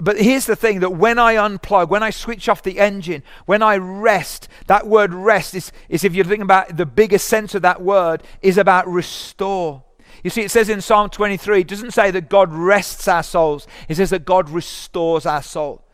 But 0.00 0.18
here's 0.18 0.46
the 0.46 0.56
thing 0.56 0.80
that 0.80 0.90
when 0.90 1.18
I 1.18 1.34
unplug, 1.34 1.90
when 1.90 2.02
I 2.02 2.10
switch 2.10 2.48
off 2.48 2.62
the 2.62 2.78
engine, 2.78 3.22
when 3.44 3.62
I 3.62 3.76
rest, 3.76 4.48
that 4.66 4.86
word 4.86 5.12
rest 5.12 5.54
is, 5.54 5.72
is 5.88 6.04
if 6.04 6.14
you're 6.14 6.24
thinking 6.24 6.42
about 6.42 6.76
the 6.76 6.86
biggest 6.86 7.26
sense 7.26 7.54
of 7.54 7.62
that 7.62 7.82
word, 7.82 8.22
is 8.40 8.56
about 8.56 8.88
restore. 8.88 9.84
You 10.24 10.30
see, 10.30 10.42
it 10.42 10.50
says 10.50 10.68
in 10.68 10.80
Psalm 10.80 11.10
23, 11.10 11.60
it 11.60 11.68
doesn't 11.68 11.92
say 11.92 12.10
that 12.10 12.30
God 12.30 12.52
rests 12.52 13.08
our 13.08 13.22
souls, 13.22 13.66
it 13.88 13.96
says 13.96 14.10
that 14.10 14.24
God 14.24 14.48
restores 14.48 15.26
our 15.26 15.42
soul. 15.42 15.84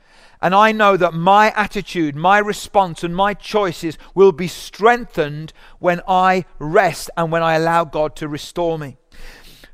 And 0.40 0.55
I 0.55 0.71
know 0.71 0.97
that 0.97 1.14
my 1.14 1.51
attitude, 1.53 2.14
my 2.14 2.38
response, 2.38 3.03
and 3.03 3.16
my 3.16 3.35
choices 3.35 3.97
will 4.14 4.33
be 4.33 4.49
strengthened 4.49 5.53
when 5.79 6.03
I 6.07 6.45
rest 6.59 7.11
and 7.16 7.33
when 7.33 7.42
I 7.42 7.55
allow 7.55 7.85
God 7.85 8.14
to 8.16 8.29
restore 8.29 8.79
me. 8.79 8.99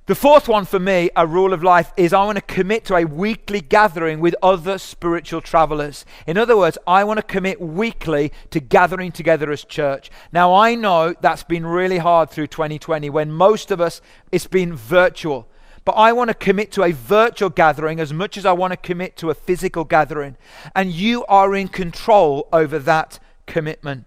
The 0.07 0.17
fourth 0.17 0.49
one 0.49 0.65
for 0.65 0.81
me, 0.81 1.11
a 1.15 1.29
rule 1.29 1.53
of 1.53 1.63
life, 1.63 1.93
is 1.97 2.13
I 2.13 2.25
want 2.25 2.35
to 2.35 2.43
commit 2.43 2.85
to 2.87 2.97
a 2.97 3.05
weekly 3.05 3.61
gathering 3.61 4.19
with 4.19 4.35
other 4.43 4.79
spiritual 4.79 5.41
travelers. 5.41 6.05
In 6.27 6.37
other 6.37 6.57
words, 6.57 6.77
I 6.89 7.05
want 7.05 7.19
to 7.19 7.23
commit 7.23 7.61
weekly 7.61 8.33
to 8.51 8.59
gathering 8.59 9.13
together 9.13 9.53
as 9.53 9.63
church. 9.63 10.11
Now, 10.33 10.55
I 10.55 10.75
know 10.75 11.15
that's 11.21 11.45
been 11.45 11.65
really 11.65 11.99
hard 11.99 12.31
through 12.31 12.49
2020 12.49 13.11
when 13.11 13.31
most 13.31 13.71
of 13.71 13.81
us, 13.81 14.01
it's 14.33 14.49
been 14.49 14.75
virtual. 14.75 15.47
But 15.85 15.93
I 15.93 16.13
want 16.13 16.31
to 16.31 16.35
commit 16.35 16.73
to 16.73 16.83
a 16.83 16.91
virtual 16.91 17.51
gathering 17.51 18.01
as 18.01 18.13
much 18.13 18.37
as 18.37 18.45
I 18.45 18.53
want 18.55 18.73
to 18.73 18.77
commit 18.79 19.17
to 19.19 19.31
a 19.31 19.37
physical 19.37 19.85
gathering. 19.85 20.37
And 20.75 20.91
you 20.91 21.25
are 21.27 21.55
in 21.55 21.69
control 21.69 22.49
over 22.53 22.81
that 22.81 23.21
commitment. 23.47 24.07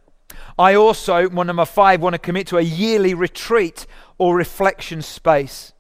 I 0.60 0.75
also, 0.75 1.29
one 1.29 1.47
number 1.47 1.63
five, 1.63 2.01
want 2.01 2.15
to 2.15 2.19
commit 2.19 2.47
to 2.47 2.58
a 2.58 2.62
yearly 2.62 3.13
retreat 3.13 3.88
or 4.17 4.36
reflection 4.36 5.01
space. 5.01 5.71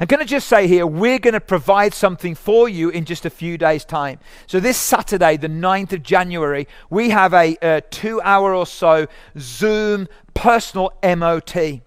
I'm 0.00 0.06
going 0.06 0.20
to 0.20 0.26
just 0.26 0.48
say 0.48 0.66
here, 0.66 0.86
we're 0.86 1.18
going 1.18 1.34
to 1.34 1.42
provide 1.42 1.92
something 1.92 2.34
for 2.34 2.70
you 2.70 2.88
in 2.88 3.04
just 3.04 3.26
a 3.26 3.30
few 3.30 3.58
days' 3.58 3.84
time. 3.84 4.18
So, 4.46 4.58
this 4.58 4.78
Saturday, 4.78 5.36
the 5.36 5.46
9th 5.46 5.92
of 5.92 6.02
January, 6.02 6.68
we 6.88 7.10
have 7.10 7.34
a, 7.34 7.58
a 7.60 7.82
two 7.82 8.18
hour 8.22 8.54
or 8.54 8.64
so 8.64 9.08
Zoom 9.38 10.08
personal 10.32 10.94
MOT. 11.04 11.82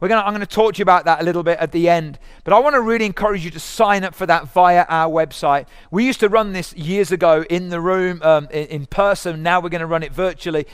We're 0.00 0.08
gonna, 0.08 0.20
I'm 0.20 0.34
going 0.34 0.40
to 0.40 0.46
talk 0.46 0.74
to 0.74 0.78
you 0.78 0.82
about 0.82 1.06
that 1.06 1.22
a 1.22 1.24
little 1.24 1.42
bit 1.42 1.58
at 1.58 1.72
the 1.72 1.88
end. 1.88 2.18
But 2.44 2.52
I 2.52 2.58
want 2.58 2.74
to 2.74 2.82
really 2.82 3.06
encourage 3.06 3.42
you 3.46 3.50
to 3.52 3.60
sign 3.60 4.04
up 4.04 4.14
for 4.14 4.26
that 4.26 4.46
via 4.48 4.84
our 4.86 5.10
website. 5.10 5.66
We 5.90 6.04
used 6.04 6.20
to 6.20 6.28
run 6.28 6.52
this 6.52 6.74
years 6.74 7.12
ago 7.12 7.46
in 7.48 7.70
the 7.70 7.80
room, 7.80 8.20
um, 8.22 8.46
in, 8.50 8.66
in 8.66 8.86
person. 8.86 9.42
Now 9.42 9.60
we're 9.60 9.70
going 9.70 9.80
to 9.80 9.86
run 9.86 10.02
it 10.02 10.12
virtually. 10.12 10.66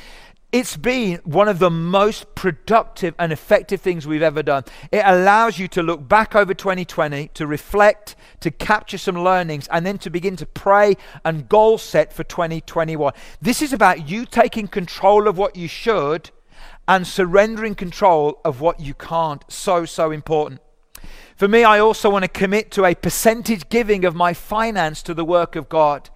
It's 0.53 0.77
been 0.77 1.21
one 1.23 1.47
of 1.47 1.61
the 1.61 1.71
most 1.71 2.35
productive 2.35 3.15
and 3.21 3.33
effective 3.33 3.81
things 3.81 4.05
we've 4.05 4.21
ever 4.21 4.43
done. 4.43 4.65
It 4.91 5.03
allows 5.05 5.61
you 5.61 5.69
to 5.69 5.83
look 5.83 6.09
back 6.09 6.35
over 6.35 6.55
2020, 6.55 7.29
to 7.35 7.47
reflect, 7.47 8.17
to 8.41 8.51
capture 8.51 8.99
some 8.99 9.17
learnings, 9.23 9.69
and 9.69 9.87
then 9.87 9.99
to 9.99 10.11
begin 10.11 10.35
to 10.37 10.47
pray 10.47 10.97
and 11.25 11.49
goal 11.49 11.79
set 11.79 12.13
for 12.13 12.25
2021. 12.25 13.13
This 13.41 13.63
is 13.63 13.73
about 13.73 14.09
you 14.09 14.27
taking 14.27 14.67
control 14.67 15.29
of 15.29 15.39
what 15.39 15.55
you 15.55 15.69
should 15.69 16.31
and 16.89 17.07
surrendering 17.07 17.77
control 17.77 18.41
of 18.45 18.61
what 18.61 18.81
you 18.81 18.95
can't. 18.95 19.45
So, 19.47 19.85
so 19.85 20.11
important. 20.11 20.61
For 21.37 21.47
me, 21.47 21.63
I 21.63 21.79
also 21.79 22.11
want 22.11 22.25
to 22.25 22.29
commit 22.29 22.73
to 22.73 22.85
a 22.85 22.97
percentage 22.97 23.69
giving 23.69 24.05
of 24.05 24.17
my 24.17 24.35
finance 24.35 25.01
to 25.05 25.15
the 25.15 25.25
work 25.25 25.55
of 25.55 25.69
God. 25.69 26.11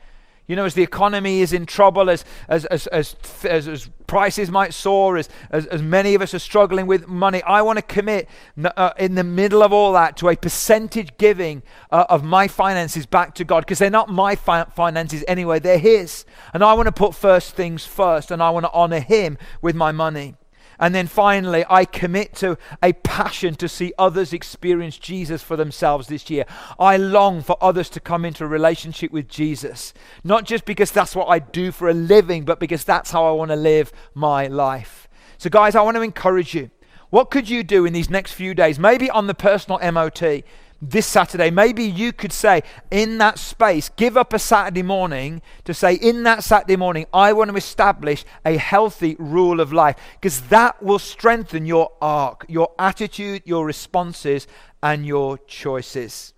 You 0.47 0.57
know, 0.57 0.67
as 0.67 0.75
the 0.75 0.83
economy 0.83 1.41
is 1.41 1.55
in 1.55 1.65
trouble, 1.65 2.11
as, 2.11 2.23
as, 2.49 2.67
as, 2.67 2.87
as, 2.89 3.17
as, 3.45 3.91
prices 4.07 4.51
might 4.51 4.75
soar, 4.75 5.17
as, 5.17 5.31
as, 5.51 5.65
as 5.67 5.81
many 5.81 6.15
of 6.15 6.21
us 6.21 6.35
are 6.35 6.39
struggling 6.39 6.87
with 6.87 7.09
money, 7.09 7.43
I 7.45 7.63
want 7.63 7.79
to 7.79 7.83
commit 7.83 8.29
uh, 8.63 8.91
in 8.99 9.15
the 9.15 9.25
middle 9.25 9.63
of 9.63 9.73
all 9.73 9.95
that 9.95 10.19
to 10.19 10.29
a 10.29 10.37
percentage 10.37 11.17
giving 11.17 11.63
uh, 11.91 12.05
of 12.11 12.23
my 12.23 12.47
finances 12.47 13.07
back 13.07 13.35
to 13.37 13.45
God 13.45 13.61
because 13.61 13.79
they're 13.79 13.89
not 13.89 14.11
my 14.11 14.37
fi- 14.37 14.65
finances 14.65 15.25
anyway, 15.27 15.59
they're 15.59 15.79
His. 15.79 16.27
And 16.53 16.63
I 16.63 16.75
want 16.75 16.87
to 16.87 16.93
put 16.93 17.15
first 17.15 17.57
things 17.57 17.87
first 17.87 18.31
and 18.31 18.43
I 18.43 18.51
want 18.51 18.67
to 18.67 18.73
honor 18.73 19.01
Him 19.01 19.39
with 19.63 19.75
my 19.75 19.93
money. 19.93 20.35
And 20.79 20.95
then 20.95 21.07
finally, 21.07 21.65
I 21.69 21.85
commit 21.85 22.35
to 22.37 22.59
a 22.83 22.93
passion 22.93 23.55
to 23.57 23.69
see 23.69 23.93
others 23.99 24.33
experience 24.33 24.99
Jesus 24.99 25.43
for 25.43 25.57
themselves 25.57 26.09
this 26.09 26.29
year. 26.31 26.45
I 26.79 26.97
long 26.97 27.43
for 27.43 27.57
others 27.61 27.89
to 27.91 28.01
come 28.01 28.25
into 28.25 28.45
a 28.45 28.49
relationship 28.49 29.13
with 29.13 29.29
Jesus, 29.29 29.95
not 30.23 30.45
just 30.45 30.65
because 30.65 30.91
that's 30.91 31.17
what 31.17 31.29
I 31.29 31.39
do 31.39 31.73
for 31.73 31.89
a 31.89 31.95
living, 31.95 32.45
but 32.45 32.61
because 32.61 32.85
that's 32.85 33.11
how 33.11 33.25
I 33.25 33.33
want 33.33 33.51
to 33.51 33.57
live 33.57 33.93
my 34.15 34.47
life. 34.47 35.09
So, 35.39 35.51
guys, 35.51 35.75
I 35.75 35.83
want 35.83 35.97
to 35.97 36.03
encourage 36.03 36.55
you. 36.55 36.71
What 37.11 37.31
could 37.31 37.49
you 37.49 37.63
do 37.63 37.85
in 37.85 37.93
these 37.93 38.11
next 38.11 38.33
few 38.33 38.55
days? 38.55 38.79
Maybe 38.79 39.09
on 39.09 39.29
the 39.29 39.35
personal 39.35 39.79
MOT 39.93 40.43
this 40.91 41.07
Saturday, 41.07 41.51
maybe 41.51 41.83
you 41.83 42.13
could 42.13 42.33
say 42.33 42.63
in 42.91 43.19
that 43.19 43.39
space, 43.39 43.89
give 43.97 44.17
up 44.17 44.33
a 44.33 44.39
Saturday 44.39 44.83
morning 44.83 45.41
to 45.65 45.73
say, 45.73 45.95
in 45.95 46.23
that 46.25 46.45
Saturday 46.45 46.77
morning, 46.77 47.07
I 47.13 47.33
want 47.33 47.51
to 47.51 47.57
establish 47.57 48.25
a 48.45 48.57
healthy 48.57 49.17
rule 49.19 49.61
of 49.61 49.73
life 49.73 49.97
because 50.21 50.43
that 50.49 50.83
will 50.83 50.99
strengthen 50.99 51.67
your 51.67 51.91
arc, 52.03 52.45
your 52.49 52.73
attitude, 52.79 53.43
your 53.45 53.65
responses, 53.65 54.47
and 54.83 55.07
your 55.07 55.39
choices. 55.39 56.35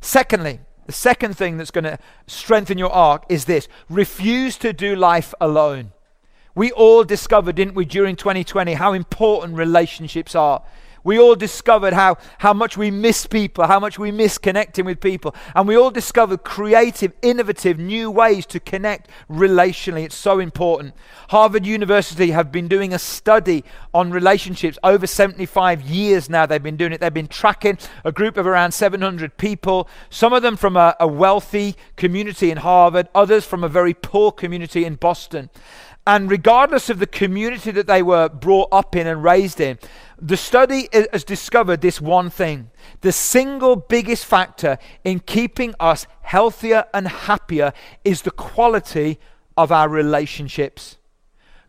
Secondly, 0.00 0.60
the 0.86 0.92
second 0.92 1.36
thing 1.36 1.56
that's 1.56 1.70
going 1.70 1.84
to 1.84 1.98
strengthen 2.26 2.78
your 2.78 2.92
arc 2.92 3.24
is 3.28 3.44
this 3.44 3.68
refuse 3.88 4.56
to 4.58 4.72
do 4.72 4.96
life 4.96 5.34
alone. 5.40 5.92
We 6.54 6.70
all 6.72 7.04
discovered, 7.04 7.56
didn't 7.56 7.74
we, 7.74 7.84
during 7.84 8.16
2020, 8.16 8.74
how 8.74 8.92
important 8.92 9.56
relationships 9.56 10.34
are. 10.34 10.62
We 11.04 11.18
all 11.18 11.36
discovered 11.36 11.92
how, 11.92 12.16
how 12.38 12.54
much 12.54 12.78
we 12.78 12.90
miss 12.90 13.26
people, 13.26 13.66
how 13.66 13.78
much 13.78 13.98
we 13.98 14.10
miss 14.10 14.38
connecting 14.38 14.86
with 14.86 15.00
people. 15.00 15.34
And 15.54 15.68
we 15.68 15.76
all 15.76 15.90
discovered 15.90 16.44
creative, 16.44 17.12
innovative, 17.20 17.78
new 17.78 18.10
ways 18.10 18.46
to 18.46 18.58
connect 18.58 19.10
relationally. 19.30 20.04
It's 20.04 20.14
so 20.14 20.38
important. 20.38 20.94
Harvard 21.28 21.66
University 21.66 22.30
have 22.30 22.50
been 22.50 22.68
doing 22.68 22.94
a 22.94 22.98
study 22.98 23.64
on 23.92 24.10
relationships 24.10 24.78
over 24.82 25.06
75 25.06 25.82
years 25.82 26.30
now. 26.30 26.46
They've 26.46 26.62
been 26.62 26.78
doing 26.78 26.92
it. 26.92 27.00
They've 27.00 27.12
been 27.12 27.28
tracking 27.28 27.78
a 28.02 28.10
group 28.10 28.38
of 28.38 28.46
around 28.46 28.72
700 28.72 29.36
people, 29.36 29.88
some 30.08 30.32
of 30.32 30.42
them 30.42 30.56
from 30.56 30.76
a, 30.76 30.96
a 30.98 31.06
wealthy 31.06 31.76
community 31.96 32.50
in 32.50 32.58
Harvard, 32.58 33.08
others 33.14 33.44
from 33.44 33.62
a 33.62 33.68
very 33.68 33.92
poor 33.92 34.32
community 34.32 34.86
in 34.86 34.94
Boston. 34.94 35.50
And 36.06 36.30
regardless 36.30 36.90
of 36.90 36.98
the 36.98 37.06
community 37.06 37.70
that 37.70 37.86
they 37.86 38.02
were 38.02 38.28
brought 38.28 38.68
up 38.70 38.94
in 38.94 39.06
and 39.06 39.22
raised 39.22 39.60
in, 39.60 39.78
the 40.20 40.36
study 40.36 40.88
has 40.92 41.24
discovered 41.24 41.80
this 41.80 42.00
one 42.00 42.28
thing. 42.28 42.70
The 43.00 43.12
single 43.12 43.76
biggest 43.76 44.26
factor 44.26 44.78
in 45.02 45.20
keeping 45.20 45.74
us 45.80 46.06
healthier 46.20 46.84
and 46.92 47.08
happier 47.08 47.72
is 48.04 48.22
the 48.22 48.30
quality 48.30 49.18
of 49.56 49.72
our 49.72 49.88
relationships. 49.88 50.98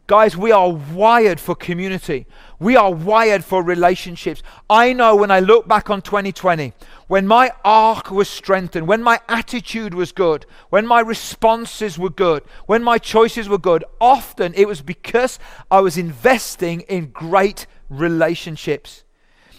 Guys, 0.07 0.37
we 0.37 0.51
are 0.51 0.69
wired 0.69 1.39
for 1.39 1.55
community. 1.55 2.27
We 2.59 2.75
are 2.75 2.93
wired 2.93 3.43
for 3.43 3.63
relationships. 3.63 4.43
I 4.69 4.93
know 4.93 5.15
when 5.15 5.31
I 5.31 5.39
look 5.39 5.67
back 5.67 5.89
on 5.89 6.03
2020, 6.03 6.73
when 7.07 7.25
my 7.25 7.51
arc 7.63 8.11
was 8.11 8.29
strengthened, 8.29 8.87
when 8.87 9.01
my 9.01 9.19
attitude 9.27 9.95
was 9.95 10.11
good, 10.11 10.45
when 10.69 10.85
my 10.85 10.99
responses 10.99 11.97
were 11.97 12.11
good, 12.11 12.43
when 12.67 12.83
my 12.83 12.99
choices 12.99 13.49
were 13.49 13.57
good, 13.57 13.83
often 13.99 14.53
it 14.53 14.67
was 14.67 14.83
because 14.83 15.39
I 15.71 15.79
was 15.79 15.97
investing 15.97 16.81
in 16.81 17.07
great 17.07 17.65
relationships. 17.89 19.03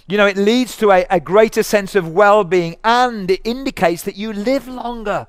You 0.06 0.16
know, 0.16 0.26
it 0.26 0.36
leads 0.36 0.76
to 0.76 0.92
a, 0.92 1.04
a 1.10 1.18
greater 1.18 1.64
sense 1.64 1.96
of 1.96 2.12
well 2.12 2.44
being 2.44 2.76
and 2.84 3.28
it 3.28 3.40
indicates 3.42 4.04
that 4.04 4.14
you 4.14 4.32
live 4.32 4.68
longer. 4.68 5.26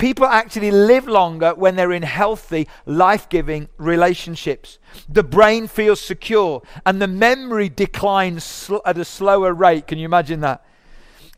People 0.00 0.24
actually 0.24 0.70
live 0.70 1.06
longer 1.06 1.54
when 1.54 1.76
they're 1.76 1.92
in 1.92 2.04
healthy, 2.04 2.66
life 2.86 3.28
giving 3.28 3.68
relationships. 3.76 4.78
The 5.10 5.22
brain 5.22 5.66
feels 5.66 6.00
secure 6.00 6.62
and 6.86 7.02
the 7.02 7.06
memory 7.06 7.68
declines 7.68 8.42
sl- 8.42 8.78
at 8.86 8.96
a 8.96 9.04
slower 9.04 9.52
rate. 9.52 9.86
Can 9.86 9.98
you 9.98 10.06
imagine 10.06 10.40
that? 10.40 10.64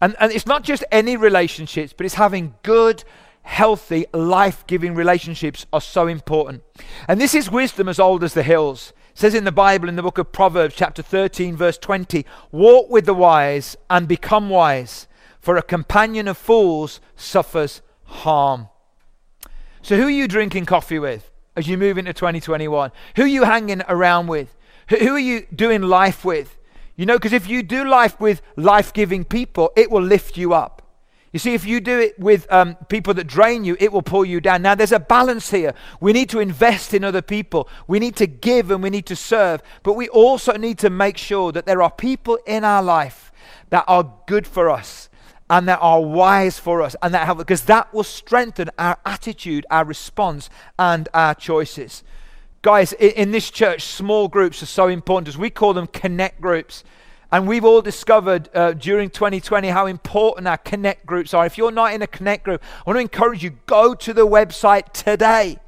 And, 0.00 0.14
and 0.20 0.30
it's 0.30 0.46
not 0.46 0.62
just 0.62 0.84
any 0.92 1.16
relationships, 1.16 1.92
but 1.92 2.06
it's 2.06 2.14
having 2.14 2.54
good, 2.62 3.02
healthy, 3.42 4.06
life 4.14 4.64
giving 4.68 4.94
relationships 4.94 5.66
are 5.72 5.80
so 5.80 6.06
important. 6.06 6.62
And 7.08 7.20
this 7.20 7.34
is 7.34 7.50
wisdom 7.50 7.88
as 7.88 7.98
old 7.98 8.22
as 8.22 8.34
the 8.34 8.44
hills. 8.44 8.92
It 9.10 9.18
says 9.18 9.34
in 9.34 9.42
the 9.42 9.50
Bible, 9.50 9.88
in 9.88 9.96
the 9.96 10.02
book 10.02 10.18
of 10.18 10.30
Proverbs, 10.30 10.76
chapter 10.76 11.02
13, 11.02 11.56
verse 11.56 11.78
20, 11.78 12.24
walk 12.52 12.88
with 12.88 13.06
the 13.06 13.14
wise 13.14 13.76
and 13.90 14.06
become 14.06 14.48
wise, 14.48 15.08
for 15.40 15.56
a 15.56 15.62
companion 15.62 16.28
of 16.28 16.38
fools 16.38 17.00
suffers 17.16 17.82
harm. 18.12 18.68
So, 19.82 19.96
who 19.96 20.04
are 20.04 20.10
you 20.10 20.28
drinking 20.28 20.66
coffee 20.66 20.98
with 20.98 21.30
as 21.56 21.66
you 21.66 21.76
move 21.76 21.98
into 21.98 22.12
2021? 22.12 22.92
Who 23.16 23.22
are 23.22 23.26
you 23.26 23.44
hanging 23.44 23.82
around 23.88 24.28
with? 24.28 24.56
Who 24.88 25.14
are 25.14 25.18
you 25.18 25.46
doing 25.54 25.82
life 25.82 26.24
with? 26.24 26.56
You 26.96 27.06
know, 27.06 27.16
because 27.16 27.32
if 27.32 27.48
you 27.48 27.62
do 27.62 27.88
life 27.88 28.20
with 28.20 28.42
life 28.56 28.92
giving 28.92 29.24
people, 29.24 29.72
it 29.76 29.90
will 29.90 30.02
lift 30.02 30.36
you 30.36 30.52
up. 30.52 30.82
You 31.32 31.38
see, 31.38 31.54
if 31.54 31.64
you 31.64 31.80
do 31.80 31.98
it 31.98 32.18
with 32.18 32.46
um, 32.52 32.76
people 32.88 33.14
that 33.14 33.26
drain 33.26 33.64
you, 33.64 33.74
it 33.80 33.90
will 33.90 34.02
pull 34.02 34.24
you 34.24 34.38
down. 34.38 34.60
Now, 34.60 34.74
there's 34.74 34.92
a 34.92 35.00
balance 35.00 35.50
here. 35.50 35.72
We 35.98 36.12
need 36.12 36.28
to 36.28 36.40
invest 36.40 36.92
in 36.92 37.04
other 37.04 37.22
people. 37.22 37.68
We 37.86 37.98
need 37.98 38.16
to 38.16 38.26
give 38.26 38.70
and 38.70 38.82
we 38.82 38.90
need 38.90 39.06
to 39.06 39.16
serve. 39.16 39.62
But 39.82 39.94
we 39.94 40.10
also 40.10 40.52
need 40.58 40.78
to 40.80 40.90
make 40.90 41.16
sure 41.16 41.50
that 41.52 41.64
there 41.64 41.82
are 41.82 41.90
people 41.90 42.38
in 42.46 42.64
our 42.64 42.82
life 42.82 43.32
that 43.70 43.84
are 43.88 44.12
good 44.26 44.46
for 44.46 44.68
us 44.68 45.08
and 45.52 45.68
that 45.68 45.78
are 45.82 46.00
wise 46.00 46.58
for 46.58 46.80
us 46.80 46.96
and 47.02 47.12
that 47.12 47.26
help, 47.26 47.36
because 47.36 47.64
that 47.64 47.92
will 47.92 48.02
strengthen 48.02 48.70
our 48.78 48.96
attitude, 49.04 49.66
our 49.70 49.84
response, 49.84 50.48
and 50.78 51.10
our 51.12 51.34
choices. 51.34 52.02
Guys, 52.62 52.94
in, 52.94 53.10
in 53.10 53.30
this 53.32 53.50
church, 53.50 53.82
small 53.82 54.28
groups 54.28 54.62
are 54.62 54.66
so 54.66 54.88
important 54.88 55.28
as 55.28 55.36
we 55.36 55.50
call 55.50 55.74
them 55.74 55.86
connect 55.86 56.40
groups. 56.40 56.84
And 57.30 57.46
we've 57.46 57.66
all 57.66 57.82
discovered 57.82 58.48
uh, 58.54 58.72
during 58.72 59.10
2020 59.10 59.68
how 59.68 59.84
important 59.84 60.48
our 60.48 60.56
connect 60.56 61.04
groups 61.04 61.34
are. 61.34 61.44
If 61.44 61.58
you're 61.58 61.70
not 61.70 61.92
in 61.92 62.00
a 62.00 62.06
connect 62.06 62.44
group, 62.44 62.62
I 62.86 62.90
want 62.90 62.96
to 62.96 63.00
encourage 63.02 63.44
you 63.44 63.58
go 63.66 63.94
to 63.94 64.14
the 64.14 64.26
website 64.26 64.92
today. 64.94 65.58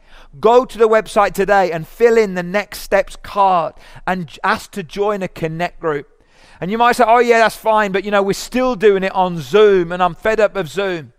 Go 0.40 0.64
to 0.64 0.78
the 0.78 0.88
website 0.88 1.34
today 1.34 1.72
and 1.72 1.86
fill 1.86 2.16
in 2.16 2.36
the 2.36 2.42
next 2.42 2.78
steps 2.78 3.16
card 3.16 3.74
and 4.06 4.34
ask 4.42 4.70
to 4.72 4.82
join 4.82 5.22
a 5.22 5.28
connect 5.28 5.78
group. 5.78 6.13
And 6.60 6.70
you 6.70 6.78
might 6.78 6.96
say, 6.96 7.04
"Oh 7.06 7.18
yeah, 7.18 7.38
that's 7.38 7.56
fine, 7.56 7.92
but 7.92 8.04
you 8.04 8.10
know, 8.10 8.22
we're 8.22 8.32
still 8.32 8.74
doing 8.74 9.02
it 9.02 9.12
on 9.12 9.38
Zoom 9.38 9.92
and 9.92 10.02
I'm 10.02 10.14
fed 10.14 10.40
up 10.40 10.56
of 10.56 10.68
Zoom." 10.68 11.12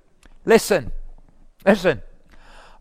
Listen. 0.46 0.92
Listen. 1.66 2.02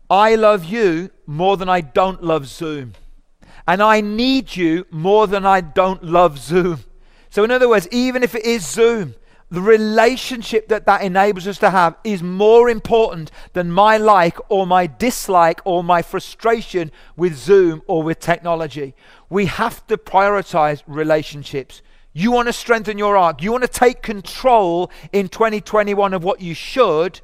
I 0.09 0.35
love 0.35 0.65
you 0.65 1.09
more 1.25 1.57
than 1.57 1.69
I 1.69 1.81
don't 1.81 2.23
love 2.23 2.47
Zoom. 2.47 2.93
And 3.67 3.81
I 3.81 4.01
need 4.01 4.55
you 4.55 4.85
more 4.91 5.25
than 5.25 5.45
I 5.45 5.61
don't 5.61 6.03
love 6.03 6.37
Zoom. 6.37 6.83
So, 7.31 7.43
in 7.43 7.51
other 7.51 7.67
words, 7.67 7.87
even 7.91 8.21
if 8.21 8.35
it 8.35 8.45
is 8.45 8.65
Zoom, 8.65 9.15
the 9.49 9.61
relationship 9.61 10.67
that 10.67 10.85
that 10.85 11.01
enables 11.01 11.47
us 11.47 11.57
to 11.59 11.69
have 11.69 11.95
is 12.03 12.21
more 12.21 12.69
important 12.69 13.31
than 13.53 13.71
my 13.71 13.97
like 13.97 14.37
or 14.49 14.67
my 14.67 14.87
dislike 14.87 15.61
or 15.65 15.83
my 15.83 16.01
frustration 16.01 16.91
with 17.15 17.35
Zoom 17.35 17.81
or 17.87 18.03
with 18.03 18.19
technology. 18.19 18.95
We 19.29 19.45
have 19.45 19.85
to 19.87 19.97
prioritize 19.97 20.83
relationships. 20.87 21.81
You 22.17 22.31
want 22.31 22.47
to 22.47 22.53
strengthen 22.53 22.97
your 22.97 23.17
arc, 23.17 23.43
you 23.43 23.51
want 23.51 23.65
to 23.65 23.67
take 23.67 24.01
control 24.01 24.89
in 25.11 25.27
2021 25.27 26.13
of 26.13 26.23
what 26.23 26.39
you 26.39 26.53
should, 26.53 27.19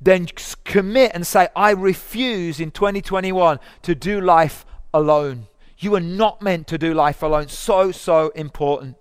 then 0.00 0.26
commit 0.64 1.12
and 1.14 1.24
say, 1.24 1.46
I 1.54 1.70
refuse 1.70 2.58
in 2.58 2.72
2021 2.72 3.60
to 3.82 3.94
do 3.94 4.20
life 4.20 4.66
alone. 4.92 5.46
You 5.78 5.94
are 5.94 6.00
not 6.00 6.42
meant 6.42 6.66
to 6.66 6.76
do 6.76 6.92
life 6.92 7.22
alone. 7.22 7.46
So, 7.46 7.92
so 7.92 8.30
important. 8.30 8.96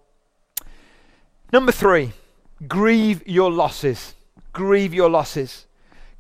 Number 1.52 1.72
three, 1.72 2.12
grieve 2.68 3.28
your 3.28 3.50
losses. 3.52 4.14
Grieve 4.54 4.94
your 4.94 5.10
losses. 5.10 5.66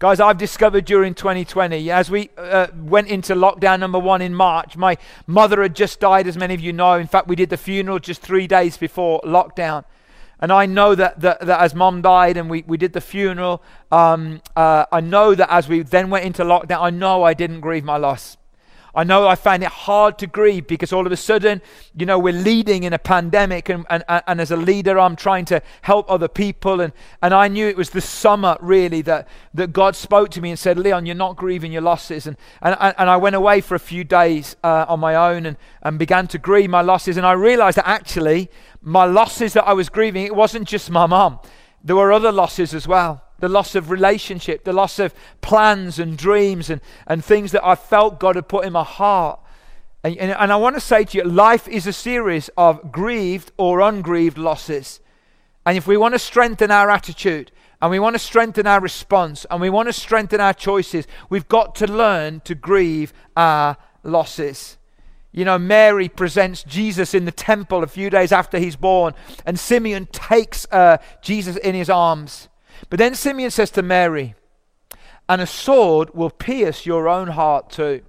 Guys, 0.01 0.19
I've 0.19 0.39
discovered 0.39 0.85
during 0.85 1.13
2020, 1.13 1.91
as 1.91 2.09
we 2.09 2.31
uh, 2.35 2.65
went 2.75 3.07
into 3.09 3.35
lockdown 3.35 3.79
number 3.79 3.99
one 3.99 4.19
in 4.19 4.33
March, 4.33 4.75
my 4.75 4.97
mother 5.27 5.61
had 5.61 5.75
just 5.75 5.99
died, 5.99 6.25
as 6.25 6.35
many 6.35 6.55
of 6.55 6.59
you 6.59 6.73
know. 6.73 6.93
In 6.95 7.05
fact, 7.05 7.27
we 7.27 7.35
did 7.35 7.51
the 7.51 7.57
funeral 7.57 7.99
just 7.99 8.19
three 8.19 8.47
days 8.47 8.77
before 8.77 9.21
lockdown. 9.21 9.83
And 10.39 10.51
I 10.51 10.65
know 10.65 10.95
that, 10.95 11.19
that, 11.19 11.41
that 11.41 11.59
as 11.59 11.75
mom 11.75 12.01
died 12.01 12.35
and 12.35 12.49
we, 12.49 12.63
we 12.65 12.77
did 12.77 12.93
the 12.93 12.99
funeral, 12.99 13.61
um, 13.91 14.41
uh, 14.55 14.85
I 14.91 15.01
know 15.01 15.35
that 15.35 15.53
as 15.53 15.69
we 15.69 15.83
then 15.83 16.09
went 16.09 16.25
into 16.25 16.41
lockdown, 16.41 16.81
I 16.81 16.89
know 16.89 17.21
I 17.21 17.35
didn't 17.35 17.59
grieve 17.59 17.83
my 17.83 17.97
loss. 17.97 18.37
I 18.93 19.03
know 19.03 19.27
I 19.27 19.35
find 19.35 19.63
it 19.63 19.69
hard 19.69 20.17
to 20.19 20.27
grieve 20.27 20.67
because 20.67 20.91
all 20.91 21.05
of 21.05 21.11
a 21.11 21.17
sudden, 21.17 21.61
you 21.95 22.05
know, 22.05 22.19
we're 22.19 22.33
leading 22.33 22.83
in 22.83 22.93
a 22.93 22.99
pandemic, 22.99 23.69
and, 23.69 23.85
and, 23.89 24.03
and 24.09 24.41
as 24.41 24.51
a 24.51 24.57
leader, 24.57 24.99
I'm 24.99 25.15
trying 25.15 25.45
to 25.45 25.61
help 25.81 26.11
other 26.11 26.27
people. 26.27 26.81
And, 26.81 26.91
and 27.21 27.33
I 27.33 27.47
knew 27.47 27.67
it 27.67 27.77
was 27.77 27.91
the 27.91 28.01
summer, 28.01 28.57
really, 28.59 29.01
that, 29.03 29.27
that 29.53 29.71
God 29.71 29.95
spoke 29.95 30.29
to 30.31 30.41
me 30.41 30.49
and 30.49 30.59
said, 30.59 30.77
Leon, 30.77 31.05
you're 31.05 31.15
not 31.15 31.37
grieving 31.37 31.71
your 31.71 31.81
losses. 31.81 32.27
And, 32.27 32.35
and, 32.61 32.75
and 32.79 33.09
I 33.09 33.17
went 33.17 33.35
away 33.35 33.61
for 33.61 33.75
a 33.75 33.79
few 33.79 34.03
days 34.03 34.55
uh, 34.63 34.85
on 34.87 34.99
my 34.99 35.15
own 35.15 35.45
and, 35.45 35.57
and 35.81 35.97
began 35.97 36.27
to 36.27 36.37
grieve 36.37 36.69
my 36.69 36.81
losses. 36.81 37.17
And 37.17 37.25
I 37.25 37.33
realized 37.33 37.77
that 37.77 37.87
actually, 37.87 38.49
my 38.81 39.05
losses 39.05 39.53
that 39.53 39.65
I 39.65 39.73
was 39.73 39.89
grieving, 39.89 40.25
it 40.25 40.35
wasn't 40.35 40.67
just 40.67 40.89
my 40.89 41.05
mom, 41.05 41.39
there 41.83 41.95
were 41.95 42.11
other 42.11 42.31
losses 42.31 42.73
as 42.73 42.87
well 42.87 43.23
the 43.41 43.49
loss 43.49 43.75
of 43.75 43.89
relationship, 43.89 44.63
the 44.63 44.73
loss 44.73 44.99
of 44.99 45.13
plans 45.41 45.99
and 45.99 46.17
dreams 46.17 46.69
and, 46.69 46.79
and 47.05 47.23
things 47.23 47.51
that 47.51 47.65
I 47.65 47.75
felt 47.75 48.19
God 48.19 48.35
had 48.35 48.47
put 48.47 48.65
in 48.65 48.73
my 48.73 48.83
heart. 48.83 49.39
And, 50.03 50.17
and, 50.17 50.31
and 50.31 50.51
I 50.51 50.55
want 50.55 50.75
to 50.75 50.81
say 50.81 51.03
to 51.03 51.17
you, 51.17 51.23
life 51.23 51.67
is 51.67 51.85
a 51.85 51.93
series 51.93 52.49
of 52.57 52.91
grieved 52.91 53.51
or 53.57 53.81
ungrieved 53.81 54.37
losses. 54.37 54.99
And 55.65 55.77
if 55.77 55.85
we 55.85 55.97
want 55.97 56.15
to 56.15 56.19
strengthen 56.19 56.71
our 56.71 56.89
attitude 56.89 57.51
and 57.81 57.91
we 57.91 57.99
want 57.99 58.15
to 58.15 58.19
strengthen 58.19 58.65
our 58.65 58.79
response 58.79 59.45
and 59.51 59.61
we 59.61 59.69
want 59.69 59.89
to 59.89 59.93
strengthen 59.93 60.39
our 60.39 60.53
choices, 60.53 61.05
we've 61.29 61.47
got 61.47 61.75
to 61.75 61.87
learn 61.87 62.39
to 62.41 62.55
grieve 62.55 63.13
our 63.35 63.77
losses. 64.03 64.77
You 65.31 65.45
know, 65.45 65.57
Mary 65.57 66.09
presents 66.09 66.63
Jesus 66.63 67.13
in 67.13 67.25
the 67.25 67.31
temple 67.31 67.83
a 67.83 67.87
few 67.87 68.09
days 68.09 68.33
after 68.33 68.59
he's 68.59 68.75
born, 68.75 69.13
and 69.45 69.57
Simeon 69.57 70.07
takes 70.11 70.67
uh, 70.71 70.97
Jesus 71.21 71.55
in 71.55 71.73
his 71.73 71.89
arms. 71.89 72.49
But 72.89 72.99
then 72.99 73.15
Simeon 73.15 73.51
says 73.51 73.71
to 73.71 73.81
Mary, 73.81 74.35
and 75.29 75.41
a 75.41 75.47
sword 75.47 76.13
will 76.13 76.29
pierce 76.29 76.85
your 76.85 77.07
own 77.07 77.29
heart 77.29 77.69
too. 77.69 78.01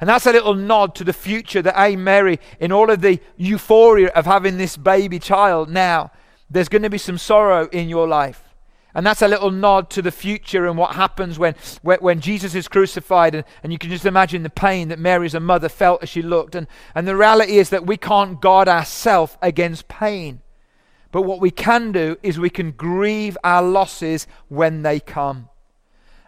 And 0.00 0.08
that's 0.08 0.26
a 0.26 0.32
little 0.32 0.54
nod 0.54 0.94
to 0.96 1.04
the 1.04 1.12
future 1.12 1.62
that, 1.62 1.76
hey, 1.76 1.96
Mary, 1.96 2.40
in 2.58 2.72
all 2.72 2.90
of 2.90 3.00
the 3.00 3.20
euphoria 3.36 4.08
of 4.08 4.26
having 4.26 4.58
this 4.58 4.76
baby 4.76 5.18
child 5.18 5.70
now, 5.70 6.10
there's 6.50 6.68
going 6.68 6.82
to 6.82 6.90
be 6.90 6.98
some 6.98 7.18
sorrow 7.18 7.68
in 7.68 7.88
your 7.88 8.08
life. 8.08 8.42
And 8.94 9.06
that's 9.06 9.22
a 9.22 9.28
little 9.28 9.50
nod 9.50 9.90
to 9.90 10.02
the 10.02 10.10
future 10.10 10.66
and 10.66 10.76
what 10.76 10.96
happens 10.96 11.38
when, 11.38 11.54
when, 11.82 11.98
when 12.00 12.20
Jesus 12.20 12.54
is 12.54 12.68
crucified. 12.68 13.34
And, 13.34 13.44
and 13.62 13.72
you 13.72 13.78
can 13.78 13.90
just 13.90 14.04
imagine 14.04 14.42
the 14.42 14.50
pain 14.50 14.88
that 14.88 14.98
Mary, 14.98 15.26
as 15.26 15.34
a 15.34 15.40
mother, 15.40 15.68
felt 15.68 16.02
as 16.02 16.08
she 16.08 16.20
looked. 16.20 16.54
And, 16.54 16.66
and 16.94 17.08
the 17.08 17.16
reality 17.16 17.58
is 17.58 17.70
that 17.70 17.86
we 17.86 17.96
can't 17.96 18.40
guard 18.40 18.68
ourselves 18.68 19.38
against 19.40 19.88
pain. 19.88 20.40
But 21.12 21.22
what 21.22 21.40
we 21.40 21.50
can 21.50 21.92
do 21.92 22.16
is 22.22 22.40
we 22.40 22.50
can 22.50 22.72
grieve 22.72 23.36
our 23.44 23.62
losses 23.62 24.26
when 24.48 24.82
they 24.82 24.98
come. 24.98 25.50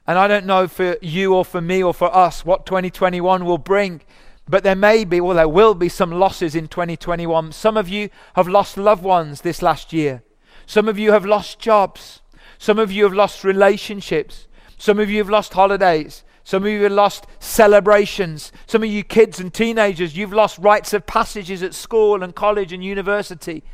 And 0.07 0.19
I 0.19 0.29
don't 0.29 0.45
know 0.45 0.69
for 0.69 0.99
you 1.01 1.35
or 1.35 1.45
for 1.45 1.63
me 1.63 1.83
or 1.83 1.95
for 1.95 2.15
us 2.15 2.45
what 2.45 2.67
2021 2.67 3.47
will 3.47 3.59
bring, 3.59 4.03
but 4.47 4.63
there 4.63 4.77
may 4.77 5.05
be, 5.05 5.23
well, 5.23 5.37
there 5.37 5.49
will 5.49 5.75
be 5.75 5.89
some 5.89 6.13
losses 6.13 6.55
in 6.55 6.69
2021. 6.69 7.53
Some 7.53 7.79
of 7.79 7.89
you 7.89 8.11
have 8.35 8.47
lost 8.47 8.77
loved 8.77 9.03
ones 9.03 9.41
this 9.41 9.63
last 9.63 9.95
year. 9.95 10.23
Some 10.67 10.87
of 10.87 10.99
you 10.99 11.13
have 11.13 11.25
lost 11.25 11.59
jobs. 11.59 12.21
Some 12.59 12.79
of 12.79 12.93
you 12.93 13.05
have 13.05 13.15
lost 13.15 13.43
relationships. 13.43 14.47
Some 14.77 14.99
of 14.99 15.09
you 15.09 15.17
have 15.19 15.31
lost 15.31 15.55
holidays. 15.55 16.25
Some 16.45 16.65
of 16.65 16.69
you 16.69 16.83
have 16.83 16.93
lost 16.93 17.27
celebrations. 17.39 18.53
Some 18.67 18.83
of 18.83 18.91
you 18.91 19.03
kids 19.03 19.41
and 19.41 19.53
teenagers, 19.53 20.15
you've 20.15 20.35
lost 20.35 20.59
rites 20.59 20.93
of 20.93 21.07
passages 21.07 21.63
at 21.63 21.73
school 21.73 22.23
and 22.23 22.35
college 22.35 22.71
and 22.71 22.85
university 22.85 23.65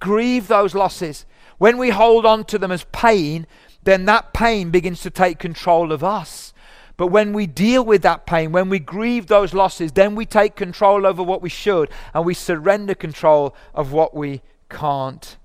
grieve 0.00 0.48
those 0.48 0.74
losses, 0.74 1.26
when 1.58 1.78
we 1.78 1.90
hold 1.90 2.24
on 2.24 2.44
to 2.44 2.58
them 2.58 2.70
as 2.70 2.84
pain, 2.92 3.46
then 3.84 4.04
that 4.04 4.32
pain 4.32 4.70
begins 4.70 5.00
to 5.02 5.10
take 5.10 5.38
control 5.38 5.92
of 5.92 6.04
us. 6.04 6.52
But 6.96 7.08
when 7.08 7.32
we 7.32 7.46
deal 7.46 7.84
with 7.84 8.02
that 8.02 8.26
pain, 8.26 8.50
when 8.50 8.68
we 8.68 8.80
grieve 8.80 9.28
those 9.28 9.54
losses, 9.54 9.92
then 9.92 10.16
we 10.16 10.26
take 10.26 10.56
control 10.56 11.06
over 11.06 11.22
what 11.22 11.40
we 11.40 11.48
should 11.48 11.90
and 12.12 12.24
we 12.24 12.34
surrender 12.34 12.94
control 12.94 13.54
of 13.72 13.92
what 13.92 14.14
we 14.14 14.42
can't. 14.68 15.36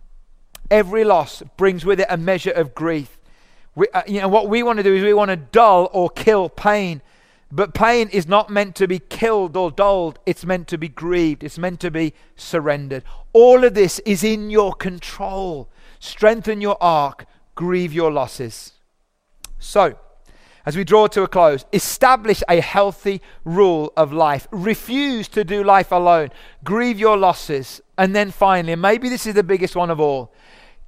Every 0.72 1.04
loss 1.04 1.44
brings 1.58 1.86
with 1.86 2.00
it 2.00 2.08
a 2.10 2.18
measure 2.18 2.52
of 2.52 2.74
grief. 2.74 3.20
We, 3.76 3.88
uh, 3.94 4.02
you 4.08 4.22
know, 4.22 4.28
what 4.28 4.50
we 4.50 4.64
want 4.64 4.78
to 4.78 4.84
do 4.84 4.96
is 4.96 5.04
we 5.04 5.14
want 5.14 5.30
to 5.30 5.36
dull 5.36 5.90
or 5.94 6.10
kill 6.10 6.50
pain. 6.50 7.04
But 7.56 7.76
pain 7.76 8.10
is 8.10 8.28
not 8.28 8.50
meant 8.50 8.76
to 8.78 8.88
be 8.88 8.98
killed 8.98 9.56
or 9.56 9.70
dulled, 9.70 10.18
it's 10.26 10.44
meant 10.44 10.68
to 10.70 10.78
be 10.80 10.90
grieved, 10.90 11.44
it's 11.44 11.60
meant 11.60 11.80
to 11.82 11.92
be 11.92 12.16
surrendered. 12.36 13.04
All 13.32 13.64
of 13.64 13.76
this 13.76 14.00
is 14.08 14.24
in 14.24 14.50
your 14.50 14.74
control. 14.74 15.70
Strengthen 16.00 16.62
your 16.62 16.78
arc, 16.82 17.28
grieve 17.54 17.94
your 17.94 18.12
losses. 18.12 18.74
So, 19.60 20.00
as 20.66 20.76
we 20.76 20.84
draw 20.84 21.06
to 21.06 21.22
a 21.22 21.28
close, 21.28 21.64
establish 21.72 22.42
a 22.50 22.60
healthy 22.60 23.22
rule 23.46 23.94
of 23.96 24.12
life. 24.12 24.48
Refuse 24.50 25.28
to 25.28 25.44
do 25.44 25.64
life 25.64 25.92
alone. 25.92 26.30
Grieve 26.64 26.98
your 26.98 27.18
losses. 27.18 27.82
And 28.00 28.16
then 28.16 28.32
finally, 28.32 28.76
maybe 28.76 29.10
this 29.10 29.28
is 29.28 29.36
the 29.36 29.44
biggest 29.44 29.76
one 29.76 29.92
of 29.92 30.00
all, 30.00 30.34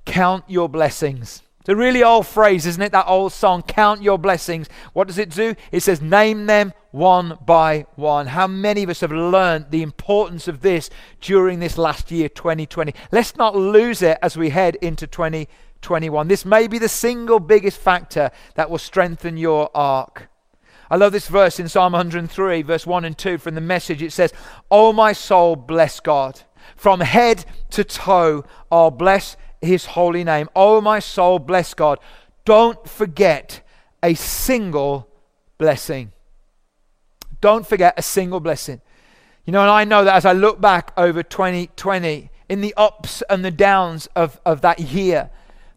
count 0.05 0.45
your 0.47 0.67
blessings. 0.67 1.43
It's 1.65 1.69
a 1.71 1.75
really 1.75 2.03
old 2.03 2.27
phrase, 2.27 2.67
isn't 2.67 2.81
it? 2.83 2.91
That 2.91 3.07
old 3.07 3.33
song, 3.33 3.63
Count 3.63 4.03
Your 4.03 4.19
Blessings. 4.19 4.69
What 4.93 5.07
does 5.07 5.17
it 5.17 5.31
do? 5.31 5.55
It 5.71 5.79
says, 5.79 5.99
Name 5.99 6.45
them 6.45 6.73
one 6.91 7.39
by 7.43 7.87
one. 7.95 8.27
How 8.27 8.45
many 8.45 8.83
of 8.83 8.91
us 8.91 9.01
have 9.01 9.11
learned 9.11 9.71
the 9.71 9.81
importance 9.81 10.47
of 10.47 10.61
this 10.61 10.91
during 11.21 11.59
this 11.59 11.79
last 11.79 12.11
year, 12.11 12.29
2020? 12.29 12.93
Let's 13.11 13.35
not 13.35 13.55
lose 13.55 14.03
it 14.03 14.19
as 14.21 14.37
we 14.37 14.51
head 14.51 14.75
into 14.75 15.07
2021. 15.07 16.27
This 16.27 16.45
may 16.45 16.67
be 16.67 16.77
the 16.77 16.87
single 16.87 17.39
biggest 17.39 17.79
factor 17.79 18.29
that 18.53 18.69
will 18.69 18.77
strengthen 18.77 19.35
your 19.35 19.71
arc. 19.73 20.29
I 20.91 20.97
love 20.97 21.13
this 21.13 21.29
verse 21.29 21.59
in 21.59 21.67
Psalm 21.67 21.93
103, 21.93 22.61
verse 22.61 22.85
1 22.85 23.05
and 23.05 23.17
2 23.17 23.39
from 23.39 23.55
the 23.55 23.61
message. 23.61 24.03
It 24.03 24.13
says, 24.13 24.31
Oh, 24.69 24.93
my 24.93 25.13
soul, 25.13 25.55
bless 25.55 25.99
God. 25.99 26.43
From 26.75 26.99
head 26.99 27.43
to 27.71 27.83
toe, 27.83 28.43
I'll 28.71 28.91
bless 28.91 29.35
his 29.65 29.85
holy 29.85 30.23
name. 30.23 30.49
Oh, 30.55 30.81
my 30.81 30.99
soul, 30.99 31.39
bless 31.39 31.73
God. 31.73 31.99
Don't 32.45 32.87
forget 32.87 33.61
a 34.01 34.13
single 34.13 35.09
blessing. 35.57 36.11
Don't 37.41 37.67
forget 37.67 37.93
a 37.97 38.01
single 38.01 38.39
blessing. 38.39 38.81
You 39.45 39.53
know, 39.53 39.61
and 39.61 39.69
I 39.69 39.83
know 39.83 40.03
that 40.03 40.15
as 40.15 40.25
I 40.25 40.33
look 40.33 40.59
back 40.59 40.91
over 40.97 41.21
2020, 41.21 42.31
in 42.49 42.61
the 42.61 42.73
ups 42.77 43.23
and 43.29 43.43
the 43.43 43.51
downs 43.51 44.07
of, 44.15 44.39
of 44.45 44.61
that 44.61 44.79
year, 44.79 45.29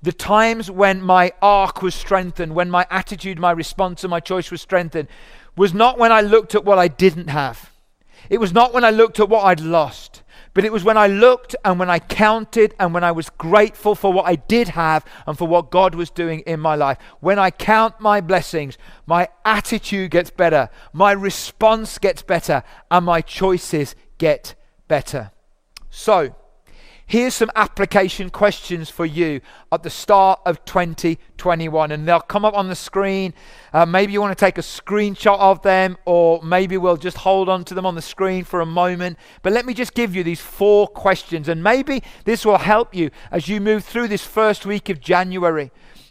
the 0.02 0.12
times 0.12 0.70
when 0.70 1.02
my 1.02 1.32
arc 1.42 1.82
was 1.82 1.94
strengthened, 1.94 2.54
when 2.54 2.70
my 2.70 2.86
attitude, 2.90 3.38
my 3.38 3.50
response, 3.50 4.04
and 4.04 4.10
my 4.10 4.20
choice 4.20 4.50
was 4.50 4.62
strengthened, 4.62 5.08
was 5.56 5.74
not 5.74 5.98
when 5.98 6.12
I 6.12 6.20
looked 6.20 6.54
at 6.54 6.64
what 6.64 6.78
I 6.78 6.88
didn't 6.88 7.28
have. 7.28 7.72
It 8.30 8.38
was 8.38 8.52
not 8.52 8.72
when 8.72 8.84
I 8.84 8.90
looked 8.90 9.18
at 9.18 9.28
what 9.28 9.44
I'd 9.44 9.60
lost. 9.60 10.22
But 10.58 10.64
it 10.64 10.72
was 10.72 10.82
when 10.82 10.96
I 10.96 11.06
looked 11.06 11.54
and 11.64 11.78
when 11.78 11.88
I 11.88 12.00
counted 12.00 12.74
and 12.80 12.92
when 12.92 13.04
I 13.04 13.12
was 13.12 13.30
grateful 13.30 13.94
for 13.94 14.12
what 14.12 14.26
I 14.26 14.34
did 14.34 14.70
have 14.70 15.04
and 15.24 15.38
for 15.38 15.46
what 15.46 15.70
God 15.70 15.94
was 15.94 16.10
doing 16.10 16.40
in 16.40 16.58
my 16.58 16.74
life. 16.74 16.98
When 17.20 17.38
I 17.38 17.52
count 17.52 18.00
my 18.00 18.20
blessings, 18.20 18.76
my 19.06 19.28
attitude 19.44 20.10
gets 20.10 20.30
better, 20.30 20.68
my 20.92 21.12
response 21.12 21.96
gets 21.98 22.22
better, 22.22 22.64
and 22.90 23.06
my 23.06 23.20
choices 23.20 23.94
get 24.18 24.56
better. 24.88 25.30
So, 25.90 26.34
Here's 27.08 27.32
some 27.32 27.50
application 27.56 28.28
questions 28.28 28.90
for 28.90 29.06
you 29.06 29.40
at 29.72 29.82
the 29.82 29.88
start 29.88 30.40
of 30.44 30.62
2021, 30.66 31.90
and 31.90 32.06
they'll 32.06 32.20
come 32.20 32.44
up 32.44 32.52
on 32.52 32.68
the 32.68 32.74
screen. 32.74 33.32
Uh, 33.72 33.86
maybe 33.86 34.12
you 34.12 34.20
want 34.20 34.36
to 34.36 34.44
take 34.44 34.58
a 34.58 34.60
screenshot 34.60 35.38
of 35.38 35.62
them, 35.62 35.96
or 36.04 36.42
maybe 36.42 36.76
we'll 36.76 36.98
just 36.98 37.16
hold 37.16 37.48
on 37.48 37.64
to 37.64 37.72
them 37.72 37.86
on 37.86 37.94
the 37.94 38.02
screen 38.02 38.44
for 38.44 38.60
a 38.60 38.66
moment. 38.66 39.16
But 39.40 39.54
let 39.54 39.64
me 39.64 39.72
just 39.72 39.94
give 39.94 40.14
you 40.14 40.22
these 40.22 40.42
four 40.42 40.86
questions, 40.86 41.48
and 41.48 41.62
maybe 41.62 42.02
this 42.26 42.44
will 42.44 42.58
help 42.58 42.94
you 42.94 43.10
as 43.30 43.48
you 43.48 43.58
move 43.58 43.86
through 43.86 44.08
this 44.08 44.26
first 44.26 44.66
week 44.66 44.90
of 44.90 45.00
January. 45.00 45.70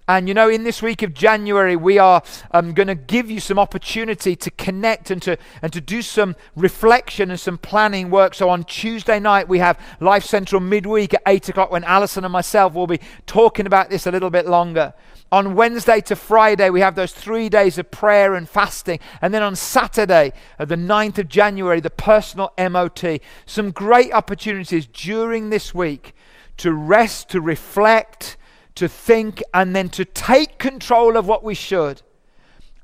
And 0.10 0.30
you 0.30 0.34
know, 0.34 0.48
in 0.48 0.64
this 0.64 0.82
week 0.82 1.04
of 1.04 1.14
January, 1.14 1.76
we 1.76 1.98
are 2.00 2.24
um, 2.52 2.74
going 2.74 2.88
to 2.88 2.96
give 2.96 3.30
you 3.30 3.42
some 3.42 3.60
opportunity 3.60 4.38
to 4.38 4.50
connect 4.52 5.12
and 5.12 5.22
to 5.24 5.38
and 5.62 5.74
to 5.74 5.82
do 5.82 6.02
some 6.02 6.38
reflection 6.56 7.30
and 7.30 7.38
some 7.38 7.58
planning 7.58 8.10
work. 8.10 8.34
So 8.34 8.50
on 8.50 8.64
Tuesday 8.64 9.20
night, 9.20 9.50
we 9.50 9.60
have 9.60 9.78
Life 10.00 10.24
Central 10.24 10.62
midweek 10.62 11.14
at 11.14 11.24
eight 11.28 11.50
o'clock 11.50 11.72
when 11.72 11.84
Alison 11.84 12.24
and 12.24 12.32
myself 12.32 12.74
will 12.74 12.88
be 12.88 13.02
talking 13.26 13.66
about 13.66 13.90
this 13.90 14.08
a 14.08 14.12
little 14.12 14.30
bit 14.30 14.48
longer. 14.48 14.94
On 15.30 15.56
Wednesday 15.56 16.00
to 16.00 16.16
Friday, 16.16 16.70
we 16.70 16.80
have 16.80 16.96
those 16.96 17.12
three 17.12 17.50
days 17.50 17.78
of 17.78 17.92
prayer 17.92 18.34
and 18.34 18.48
fasting. 18.48 19.00
And 19.22 19.34
then 19.34 19.44
on 19.44 19.58
Saturday, 19.58 20.32
uh, 20.58 20.64
the 20.64 20.78
9th 20.78 21.18
of 21.18 21.28
January, 21.28 21.82
the 21.82 21.90
personal 21.90 22.54
MOT. 22.58 23.20
Some 23.46 23.72
great 23.72 24.14
opportunities 24.14 24.88
during 24.88 25.50
this 25.50 25.76
week 25.76 26.16
to 26.56 26.72
rest, 26.72 27.28
to 27.32 27.42
reflect, 27.42 28.38
to 28.78 28.88
think 28.88 29.44
and 29.54 29.76
then 29.76 29.90
to 29.90 30.06
take 30.06 30.58
control 30.58 31.18
of 31.18 31.28
what 31.28 31.44
we 31.44 31.54
should 31.54 32.02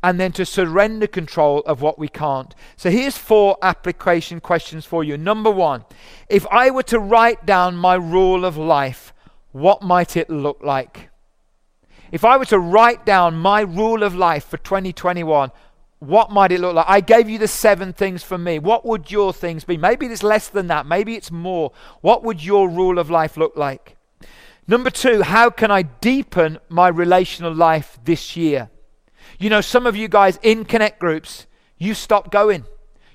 and 0.04 0.20
then 0.20 0.34
to 0.34 0.46
surrender 0.46 1.08
control 1.08 1.62
of 1.62 1.82
what 1.82 1.98
we 1.98 2.10
can't. 2.10 2.54
So 2.76 2.90
here's 2.90 3.18
four 3.18 3.58
application 3.62 4.42
questions 4.42 4.86
for 4.86 5.04
you. 5.04 5.18
Number 5.18 5.50
one, 5.50 5.86
if 6.28 6.46
I 6.48 6.72
were 6.72 6.84
to 6.84 7.00
write 7.00 7.46
down 7.46 7.78
my 7.78 7.96
rule 7.96 8.44
of 8.44 8.58
life, 8.58 9.14
what 9.54 9.82
might 9.82 10.18
it 10.18 10.30
look 10.30 10.62
like? 10.62 11.10
If 12.12 12.26
I 12.26 12.38
were 12.38 12.46
to 12.46 12.60
write 12.60 13.06
down 13.06 13.36
my 13.38 13.62
rule 13.62 14.04
of 14.04 14.14
life 14.14 14.46
for 14.46 14.58
2021, 14.58 15.52
what 16.00 16.32
might 16.32 16.52
it 16.52 16.60
look 16.60 16.76
like? 16.76 16.86
I 16.90 17.00
gave 17.00 17.30
you 17.30 17.40
the 17.40 17.48
seven 17.48 17.94
things 17.94 18.24
for 18.24 18.38
me. 18.38 18.60
What 18.60 18.86
would 18.86 19.10
your 19.10 19.32
things 19.32 19.64
be? 19.64 19.78
Maybe 19.78 20.06
it's 20.08 20.22
less 20.22 20.50
than 20.50 20.68
that. 20.68 20.86
Maybe 20.86 21.16
it's 21.16 21.32
more. 21.32 21.72
What 22.02 22.24
would 22.24 22.44
your 22.44 22.68
rule 22.68 23.00
of 23.00 23.10
life 23.10 23.38
look 23.38 23.56
like? 23.56 23.96
Number 24.68 24.90
two, 24.90 25.24
how 25.24 25.50
can 25.50 25.72
I 25.72 25.82
deepen 25.82 26.60
my 26.70 26.88
relational 26.88 27.54
life 27.54 28.00
this 28.04 28.38
year? 28.38 28.70
You 29.38 29.50
know, 29.50 29.62
some 29.62 29.86
of 29.86 29.96
you 29.96 30.08
guys 30.08 30.40
in 30.42 30.64
connect 30.64 31.00
groups, 31.00 31.48
you 31.78 31.94
stopped 31.94 32.32
going. 32.32 32.66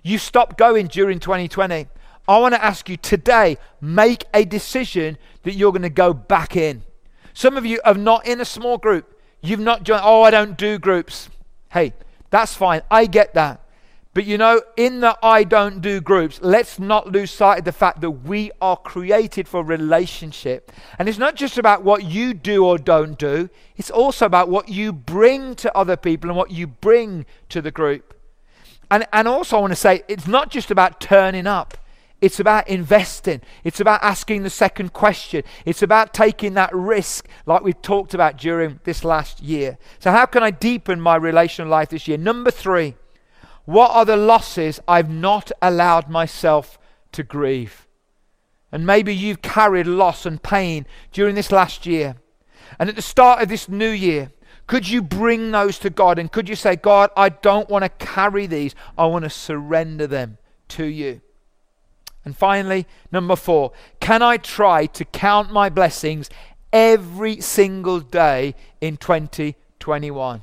You 0.02 0.18
stopped 0.18 0.58
going 0.58 0.88
during 0.88 1.20
2020. 1.20 1.88
I 2.28 2.38
want 2.38 2.54
to 2.54 2.62
ask 2.62 2.88
you 2.90 2.98
today, 2.98 3.56
make 3.80 4.24
a 4.34 4.44
decision 4.44 5.16
that 5.44 5.54
you're 5.54 5.72
going 5.72 5.82
to 5.82 5.90
go 5.90 6.12
back 6.12 6.54
in. 6.56 6.82
Some 7.32 7.56
of 7.56 7.64
you 7.64 7.80
are 7.84 7.94
not 7.94 8.26
in 8.26 8.40
a 8.40 8.44
small 8.44 8.76
group. 8.76 9.18
You've 9.40 9.60
not 9.60 9.84
joined, 9.84 10.02
oh, 10.04 10.22
I 10.22 10.30
don't 10.30 10.58
do 10.58 10.78
groups. 10.78 11.30
Hey, 11.70 11.94
that's 12.30 12.54
fine. 12.54 12.82
I 12.90 13.06
get 13.06 13.32
that. 13.34 13.62
But 14.18 14.26
you 14.26 14.36
know, 14.36 14.60
in 14.76 14.98
the 14.98 15.16
I 15.22 15.44
don't 15.44 15.80
do 15.80 16.00
groups, 16.00 16.40
let's 16.42 16.80
not 16.80 17.06
lose 17.06 17.30
sight 17.30 17.60
of 17.60 17.64
the 17.64 17.70
fact 17.70 18.00
that 18.00 18.10
we 18.10 18.50
are 18.60 18.76
created 18.76 19.46
for 19.46 19.62
relationship. 19.62 20.72
And 20.98 21.08
it's 21.08 21.18
not 21.18 21.36
just 21.36 21.56
about 21.56 21.84
what 21.84 22.02
you 22.02 22.34
do 22.34 22.64
or 22.66 22.78
don't 22.78 23.16
do, 23.16 23.48
it's 23.76 23.92
also 23.92 24.26
about 24.26 24.48
what 24.48 24.70
you 24.70 24.92
bring 24.92 25.54
to 25.54 25.72
other 25.76 25.96
people 25.96 26.30
and 26.30 26.36
what 26.36 26.50
you 26.50 26.66
bring 26.66 27.26
to 27.50 27.62
the 27.62 27.70
group. 27.70 28.12
And, 28.90 29.06
and 29.12 29.28
also, 29.28 29.56
I 29.56 29.60
want 29.60 29.70
to 29.70 29.76
say, 29.76 30.02
it's 30.08 30.26
not 30.26 30.50
just 30.50 30.72
about 30.72 31.00
turning 31.00 31.46
up. 31.46 31.78
It's 32.20 32.40
about 32.40 32.66
investing. 32.66 33.40
It's 33.62 33.78
about 33.78 34.02
asking 34.02 34.42
the 34.42 34.50
second 34.50 34.92
question. 34.92 35.44
It's 35.64 35.84
about 35.84 36.12
taking 36.12 36.54
that 36.54 36.74
risk, 36.74 37.28
like 37.46 37.62
we've 37.62 37.80
talked 37.82 38.14
about 38.14 38.36
during 38.36 38.80
this 38.82 39.04
last 39.04 39.40
year. 39.40 39.78
So, 40.00 40.10
how 40.10 40.26
can 40.26 40.42
I 40.42 40.50
deepen 40.50 41.00
my 41.00 41.14
relational 41.14 41.70
life 41.70 41.90
this 41.90 42.08
year? 42.08 42.18
Number 42.18 42.50
three, 42.50 42.96
what 43.68 43.90
are 43.90 44.06
the 44.06 44.16
losses 44.16 44.80
I've 44.88 45.10
not 45.10 45.52
allowed 45.60 46.08
myself 46.08 46.78
to 47.12 47.22
grieve? 47.22 47.86
And 48.72 48.86
maybe 48.86 49.14
you've 49.14 49.42
carried 49.42 49.86
loss 49.86 50.24
and 50.24 50.42
pain 50.42 50.86
during 51.12 51.34
this 51.34 51.52
last 51.52 51.84
year. 51.84 52.16
And 52.78 52.88
at 52.88 52.96
the 52.96 53.02
start 53.02 53.42
of 53.42 53.50
this 53.50 53.68
new 53.68 53.90
year, 53.90 54.32
could 54.66 54.88
you 54.88 55.02
bring 55.02 55.50
those 55.50 55.78
to 55.80 55.90
God? 55.90 56.18
And 56.18 56.32
could 56.32 56.48
you 56.48 56.56
say, 56.56 56.76
God, 56.76 57.10
I 57.14 57.28
don't 57.28 57.68
want 57.68 57.84
to 57.84 57.90
carry 57.90 58.46
these, 58.46 58.74
I 58.96 59.04
want 59.04 59.24
to 59.24 59.30
surrender 59.30 60.06
them 60.06 60.38
to 60.68 60.86
you? 60.86 61.20
And 62.24 62.34
finally, 62.34 62.86
number 63.12 63.36
four, 63.36 63.72
can 64.00 64.22
I 64.22 64.38
try 64.38 64.86
to 64.86 65.04
count 65.04 65.52
my 65.52 65.68
blessings 65.68 66.30
every 66.72 67.42
single 67.42 68.00
day 68.00 68.54
in 68.80 68.96
2021? 68.96 70.42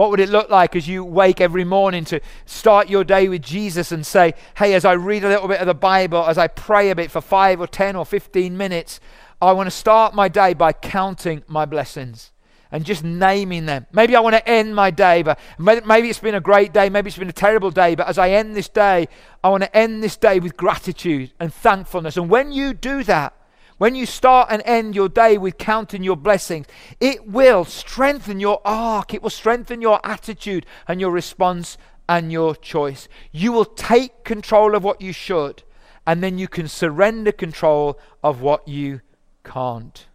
What 0.00 0.08
would 0.08 0.20
it 0.20 0.30
look 0.30 0.48
like 0.48 0.76
as 0.76 0.88
you 0.88 1.04
wake 1.04 1.42
every 1.42 1.62
morning 1.62 2.06
to 2.06 2.22
start 2.46 2.88
your 2.88 3.04
day 3.04 3.28
with 3.28 3.42
Jesus 3.42 3.92
and 3.92 4.06
say, 4.06 4.32
Hey, 4.56 4.72
as 4.72 4.86
I 4.86 4.92
read 4.92 5.24
a 5.24 5.28
little 5.28 5.46
bit 5.46 5.60
of 5.60 5.66
the 5.66 5.74
Bible, 5.74 6.24
as 6.24 6.38
I 6.38 6.46
pray 6.46 6.88
a 6.88 6.96
bit 6.96 7.10
for 7.10 7.20
five 7.20 7.60
or 7.60 7.66
10 7.66 7.96
or 7.96 8.06
15 8.06 8.56
minutes, 8.56 8.98
I 9.42 9.52
want 9.52 9.66
to 9.66 9.70
start 9.70 10.14
my 10.14 10.28
day 10.28 10.54
by 10.54 10.72
counting 10.72 11.42
my 11.48 11.66
blessings 11.66 12.32
and 12.72 12.82
just 12.82 13.04
naming 13.04 13.66
them. 13.66 13.84
Maybe 13.92 14.16
I 14.16 14.20
want 14.20 14.36
to 14.36 14.48
end 14.48 14.74
my 14.74 14.90
day, 14.90 15.22
but 15.22 15.38
maybe 15.58 16.08
it's 16.08 16.18
been 16.18 16.34
a 16.34 16.40
great 16.40 16.72
day, 16.72 16.88
maybe 16.88 17.08
it's 17.08 17.18
been 17.18 17.28
a 17.28 17.32
terrible 17.34 17.70
day, 17.70 17.94
but 17.94 18.08
as 18.08 18.16
I 18.16 18.30
end 18.30 18.56
this 18.56 18.70
day, 18.70 19.06
I 19.44 19.50
want 19.50 19.64
to 19.64 19.76
end 19.76 20.02
this 20.02 20.16
day 20.16 20.40
with 20.40 20.56
gratitude 20.56 21.32
and 21.38 21.52
thankfulness. 21.52 22.16
And 22.16 22.30
when 22.30 22.52
you 22.52 22.72
do 22.72 23.04
that, 23.04 23.34
when 23.80 23.94
you 23.94 24.04
start 24.04 24.48
and 24.50 24.60
end 24.66 24.94
your 24.94 25.08
day 25.08 25.38
with 25.38 25.56
counting 25.56 26.04
your 26.04 26.14
blessings, 26.14 26.66
it 27.00 27.26
will 27.26 27.64
strengthen 27.64 28.38
your 28.38 28.60
arc, 28.62 29.14
it 29.14 29.22
will 29.22 29.30
strengthen 29.30 29.80
your 29.80 29.98
attitude 30.04 30.66
and 30.86 31.00
your 31.00 31.10
response 31.10 31.78
and 32.06 32.30
your 32.30 32.54
choice. 32.54 33.08
You 33.32 33.52
will 33.52 33.64
take 33.64 34.22
control 34.22 34.74
of 34.74 34.84
what 34.84 35.00
you 35.00 35.14
should, 35.14 35.62
and 36.06 36.22
then 36.22 36.36
you 36.36 36.46
can 36.46 36.68
surrender 36.68 37.32
control 37.32 37.98
of 38.22 38.42
what 38.42 38.68
you 38.68 39.00
can't. 39.44 40.06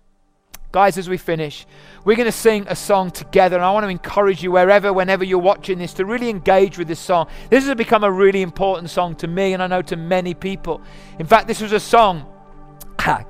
Guys, 0.72 1.00
as 1.00 1.10
we 1.10 1.18
finish, 1.18 1.66
we're 2.04 2.16
going 2.16 2.28
to 2.28 2.32
sing 2.32 2.68
a 2.68 2.76
song 2.76 3.10
together, 3.10 3.56
and 3.56 3.66
I 3.66 3.72
want 3.72 3.86
to 3.86 3.90
encourage 3.90 4.44
you, 4.44 4.52
wherever, 4.52 4.94
whenever 4.94 5.24
you're 5.24 5.40
watching 5.40 5.80
this, 5.80 5.96
to 5.96 6.06
really 6.06 6.30
engage 6.30 6.78
with 6.78 6.88
this 6.88 7.00
song. 7.00 7.30
This 7.50 7.66
has 7.66 7.74
become 7.74 8.04
a 8.04 8.12
really 8.12 8.44
important 8.44 8.92
song 8.92 9.16
to 9.16 9.28
me, 9.28 9.54
and 9.54 9.64
I 9.64 9.66
know 9.66 9.82
to 9.82 9.96
many 9.96 10.36
people. 10.36 10.84
In 11.18 11.26
fact, 11.26 11.48
this 11.48 11.62
was 11.62 11.72
a 11.72 11.80
song. 11.80 12.28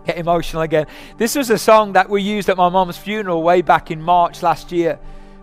Get 0.05 0.17
emotional 0.17 0.61
again. 0.61 0.87
This 1.17 1.35
was 1.35 1.49
a 1.49 1.57
song 1.57 1.93
that 1.93 2.09
we 2.09 2.21
used 2.21 2.47
at 2.49 2.57
my 2.57 2.69
mom's 2.69 2.97
funeral 2.97 3.43
way 3.43 3.61
back 3.61 3.91
in 3.91 4.01
March 4.01 4.41
last 4.41 4.71
year. 4.71 4.99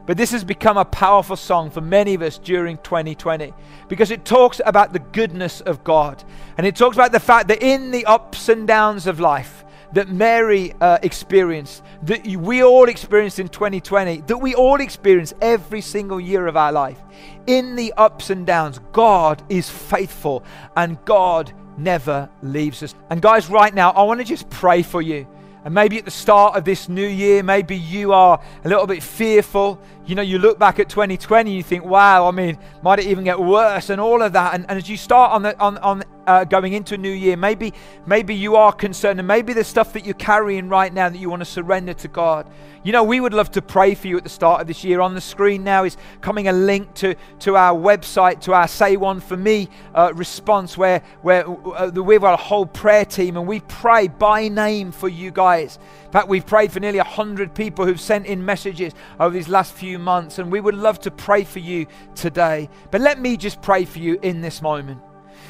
But 0.06 0.16
this 0.16 0.32
has 0.32 0.42
become 0.42 0.76
a 0.76 0.84
powerful 0.84 1.36
song 1.36 1.70
for 1.70 1.80
many 1.80 2.14
of 2.14 2.22
us 2.22 2.38
during 2.38 2.78
2020 2.78 3.54
because 3.88 4.10
it 4.10 4.24
talks 4.24 4.60
about 4.64 4.92
the 4.92 4.98
goodness 4.98 5.60
of 5.60 5.84
God. 5.84 6.24
And 6.56 6.66
it 6.66 6.74
talks 6.74 6.96
about 6.96 7.12
the 7.12 7.20
fact 7.20 7.48
that 7.48 7.62
in 7.62 7.90
the 7.90 8.04
ups 8.06 8.48
and 8.48 8.66
downs 8.66 9.06
of 9.06 9.20
life, 9.20 9.64
that 9.92 10.08
Mary 10.08 10.72
uh, 10.80 10.98
experienced, 11.02 11.82
that 12.02 12.26
we 12.26 12.64
all 12.64 12.88
experienced 12.88 13.38
in 13.38 13.48
2020, 13.48 14.22
that 14.22 14.38
we 14.38 14.54
all 14.54 14.80
experience 14.80 15.34
every 15.40 15.82
single 15.82 16.18
year 16.18 16.46
of 16.46 16.56
our 16.56 16.72
life. 16.72 16.98
In 17.46 17.76
the 17.76 17.92
ups 17.96 18.30
and 18.30 18.46
downs, 18.46 18.80
God 18.92 19.42
is 19.50 19.68
faithful 19.68 20.42
and 20.76 21.02
God 21.04 21.52
never 21.78 22.28
leaves 22.42 22.82
us. 22.82 22.94
And 23.10 23.20
guys, 23.20 23.48
right 23.48 23.74
now, 23.74 23.90
I 23.90 24.02
want 24.02 24.20
to 24.20 24.24
just 24.24 24.48
pray 24.50 24.82
for 24.82 25.02
you. 25.02 25.26
And 25.64 25.72
maybe 25.72 25.98
at 25.98 26.04
the 26.04 26.10
start 26.10 26.56
of 26.56 26.64
this 26.64 26.88
new 26.88 27.06
year, 27.06 27.42
maybe 27.42 27.76
you 27.76 28.12
are 28.12 28.42
a 28.64 28.68
little 28.68 28.86
bit 28.86 29.02
fearful. 29.02 29.80
You 30.04 30.16
know, 30.16 30.22
you 30.22 30.38
look 30.38 30.58
back 30.58 30.80
at 30.80 30.88
2020 30.88 31.50
and 31.50 31.56
you 31.56 31.62
think, 31.62 31.84
wow, 31.84 32.26
I 32.26 32.32
mean, 32.32 32.58
might 32.82 32.98
it 32.98 33.06
even 33.06 33.22
get 33.22 33.38
worse 33.38 33.88
and 33.88 34.00
all 34.00 34.20
of 34.20 34.32
that. 34.32 34.54
And, 34.54 34.66
and 34.68 34.76
as 34.76 34.88
you 34.88 34.96
start 34.96 35.30
on 35.32 35.42
the 35.42 35.58
on, 35.60 35.78
on 35.78 36.02
uh, 36.26 36.44
going 36.44 36.72
into 36.72 36.94
a 36.94 36.98
new 36.98 37.10
year, 37.12 37.36
maybe 37.36 37.72
maybe 38.04 38.34
you 38.34 38.56
are 38.56 38.72
concerned, 38.72 39.20
and 39.20 39.28
maybe 39.28 39.52
the 39.52 39.64
stuff 39.64 39.92
that 39.92 40.04
you're 40.04 40.14
carrying 40.14 40.68
right 40.68 40.92
now 40.92 41.08
that 41.08 41.18
you 41.18 41.30
want 41.30 41.40
to 41.40 41.46
surrender 41.46 41.94
to 41.94 42.08
God. 42.08 42.46
You 42.84 42.90
know, 42.90 43.04
we 43.04 43.20
would 43.20 43.32
love 43.32 43.52
to 43.52 43.62
pray 43.62 43.94
for 43.94 44.08
you 44.08 44.16
at 44.16 44.24
the 44.24 44.28
start 44.28 44.60
of 44.60 44.66
this 44.66 44.82
year. 44.82 45.00
On 45.00 45.14
the 45.14 45.20
screen 45.20 45.62
now 45.62 45.84
is 45.84 45.96
coming 46.20 46.48
a 46.48 46.52
link 46.52 46.92
to, 46.94 47.14
to 47.40 47.54
our 47.54 47.78
website, 47.78 48.40
to 48.40 48.54
our 48.54 48.66
Say 48.66 48.96
One 48.96 49.20
For 49.20 49.36
Me 49.36 49.68
uh, 49.94 50.12
response, 50.16 50.76
where, 50.76 51.00
where 51.22 51.48
uh, 51.48 51.90
we've 51.90 52.20
got 52.20 52.34
a 52.34 52.42
whole 52.42 52.66
prayer 52.66 53.04
team 53.04 53.36
and 53.36 53.46
we 53.46 53.60
pray 53.60 54.08
by 54.08 54.48
name 54.48 54.90
for 54.90 55.08
you 55.08 55.30
guys. 55.30 55.78
In 56.06 56.10
fact, 56.10 56.26
we've 56.26 56.44
prayed 56.44 56.72
for 56.72 56.80
nearly 56.80 56.98
100 56.98 57.54
people 57.54 57.86
who've 57.86 58.00
sent 58.00 58.26
in 58.26 58.44
messages 58.44 58.94
over 59.20 59.32
these 59.32 59.48
last 59.48 59.74
few 59.92 59.98
months, 59.98 60.38
and 60.38 60.50
we 60.50 60.58
would 60.58 60.74
love 60.74 60.98
to 60.98 61.10
pray 61.10 61.44
for 61.44 61.58
you 61.58 61.86
today. 62.14 62.66
But 62.90 63.02
let 63.02 63.20
me 63.20 63.36
just 63.36 63.60
pray 63.60 63.84
for 63.84 63.98
you 63.98 64.18
in 64.22 64.40
this 64.40 64.62
moment. 64.62 65.02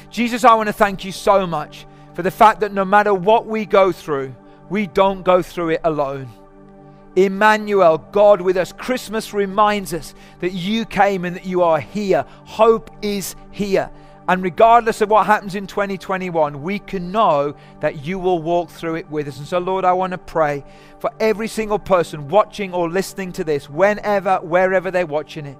Jesus, 0.09 0.43
I 0.43 0.53
want 0.55 0.67
to 0.67 0.73
thank 0.73 1.05
you 1.05 1.13
so 1.13 1.47
much 1.47 1.85
for 2.13 2.23
the 2.23 2.29
fact 2.29 2.59
that 2.59 2.73
no 2.73 2.83
matter 2.83 3.13
what 3.13 3.45
we 3.45 3.65
go 3.65 3.93
through, 3.93 4.35
we 4.69 4.85
don't 4.87 5.23
go 5.23 5.41
through 5.41 5.69
it 5.69 5.81
alone. 5.85 6.27
Emmanuel, 7.15 7.99
God 8.11 8.41
with 8.41 8.57
us. 8.57 8.73
Christmas 8.73 9.33
reminds 9.33 9.93
us 9.93 10.13
that 10.41 10.51
you 10.51 10.83
came 10.83 11.23
and 11.23 11.37
that 11.37 11.45
you 11.45 11.63
are 11.63 11.79
here. 11.79 12.25
Hope 12.43 12.91
is 13.01 13.37
here. 13.51 13.89
And 14.27 14.41
regardless 14.41 15.01
of 15.01 15.09
what 15.09 15.25
happens 15.25 15.55
in 15.55 15.67
2021, 15.67 16.61
we 16.61 16.79
can 16.79 17.11
know 17.11 17.55
that 17.81 18.05
you 18.05 18.17
will 18.17 18.41
walk 18.41 18.69
through 18.69 18.95
it 18.95 19.09
with 19.09 19.27
us. 19.27 19.37
And 19.37 19.47
so, 19.47 19.59
Lord, 19.59 19.83
I 19.83 19.91
want 19.91 20.11
to 20.11 20.17
pray 20.17 20.63
for 20.99 21.11
every 21.19 21.49
single 21.49 21.79
person 21.79 22.29
watching 22.29 22.73
or 22.73 22.89
listening 22.89 23.33
to 23.33 23.43
this, 23.43 23.69
whenever, 23.69 24.37
wherever 24.37 24.91
they're 24.91 25.05
watching 25.05 25.45
it. 25.45 25.57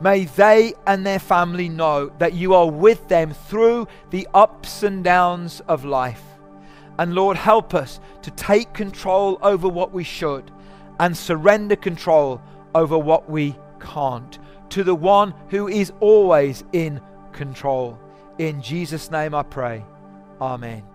May 0.00 0.24
they 0.24 0.74
and 0.86 1.06
their 1.06 1.18
family 1.20 1.68
know 1.68 2.10
that 2.18 2.32
you 2.32 2.54
are 2.54 2.68
with 2.68 3.06
them 3.08 3.32
through 3.32 3.86
the 4.10 4.26
ups 4.34 4.82
and 4.82 5.04
downs 5.04 5.60
of 5.68 5.84
life. 5.84 6.22
And 6.98 7.14
Lord, 7.14 7.36
help 7.36 7.74
us 7.74 8.00
to 8.22 8.30
take 8.32 8.72
control 8.72 9.38
over 9.42 9.68
what 9.68 9.92
we 9.92 10.02
should 10.02 10.50
and 10.98 11.16
surrender 11.16 11.76
control 11.76 12.42
over 12.74 12.98
what 12.98 13.30
we 13.30 13.54
can't 13.78 14.38
to 14.70 14.84
the 14.84 14.94
one 14.94 15.34
who 15.48 15.68
is 15.68 15.92
always 16.00 16.64
in 16.72 17.00
control. 17.32 17.98
In 18.38 18.62
Jesus' 18.62 19.10
name 19.10 19.34
I 19.34 19.42
pray. 19.42 19.84
Amen. 20.40 20.89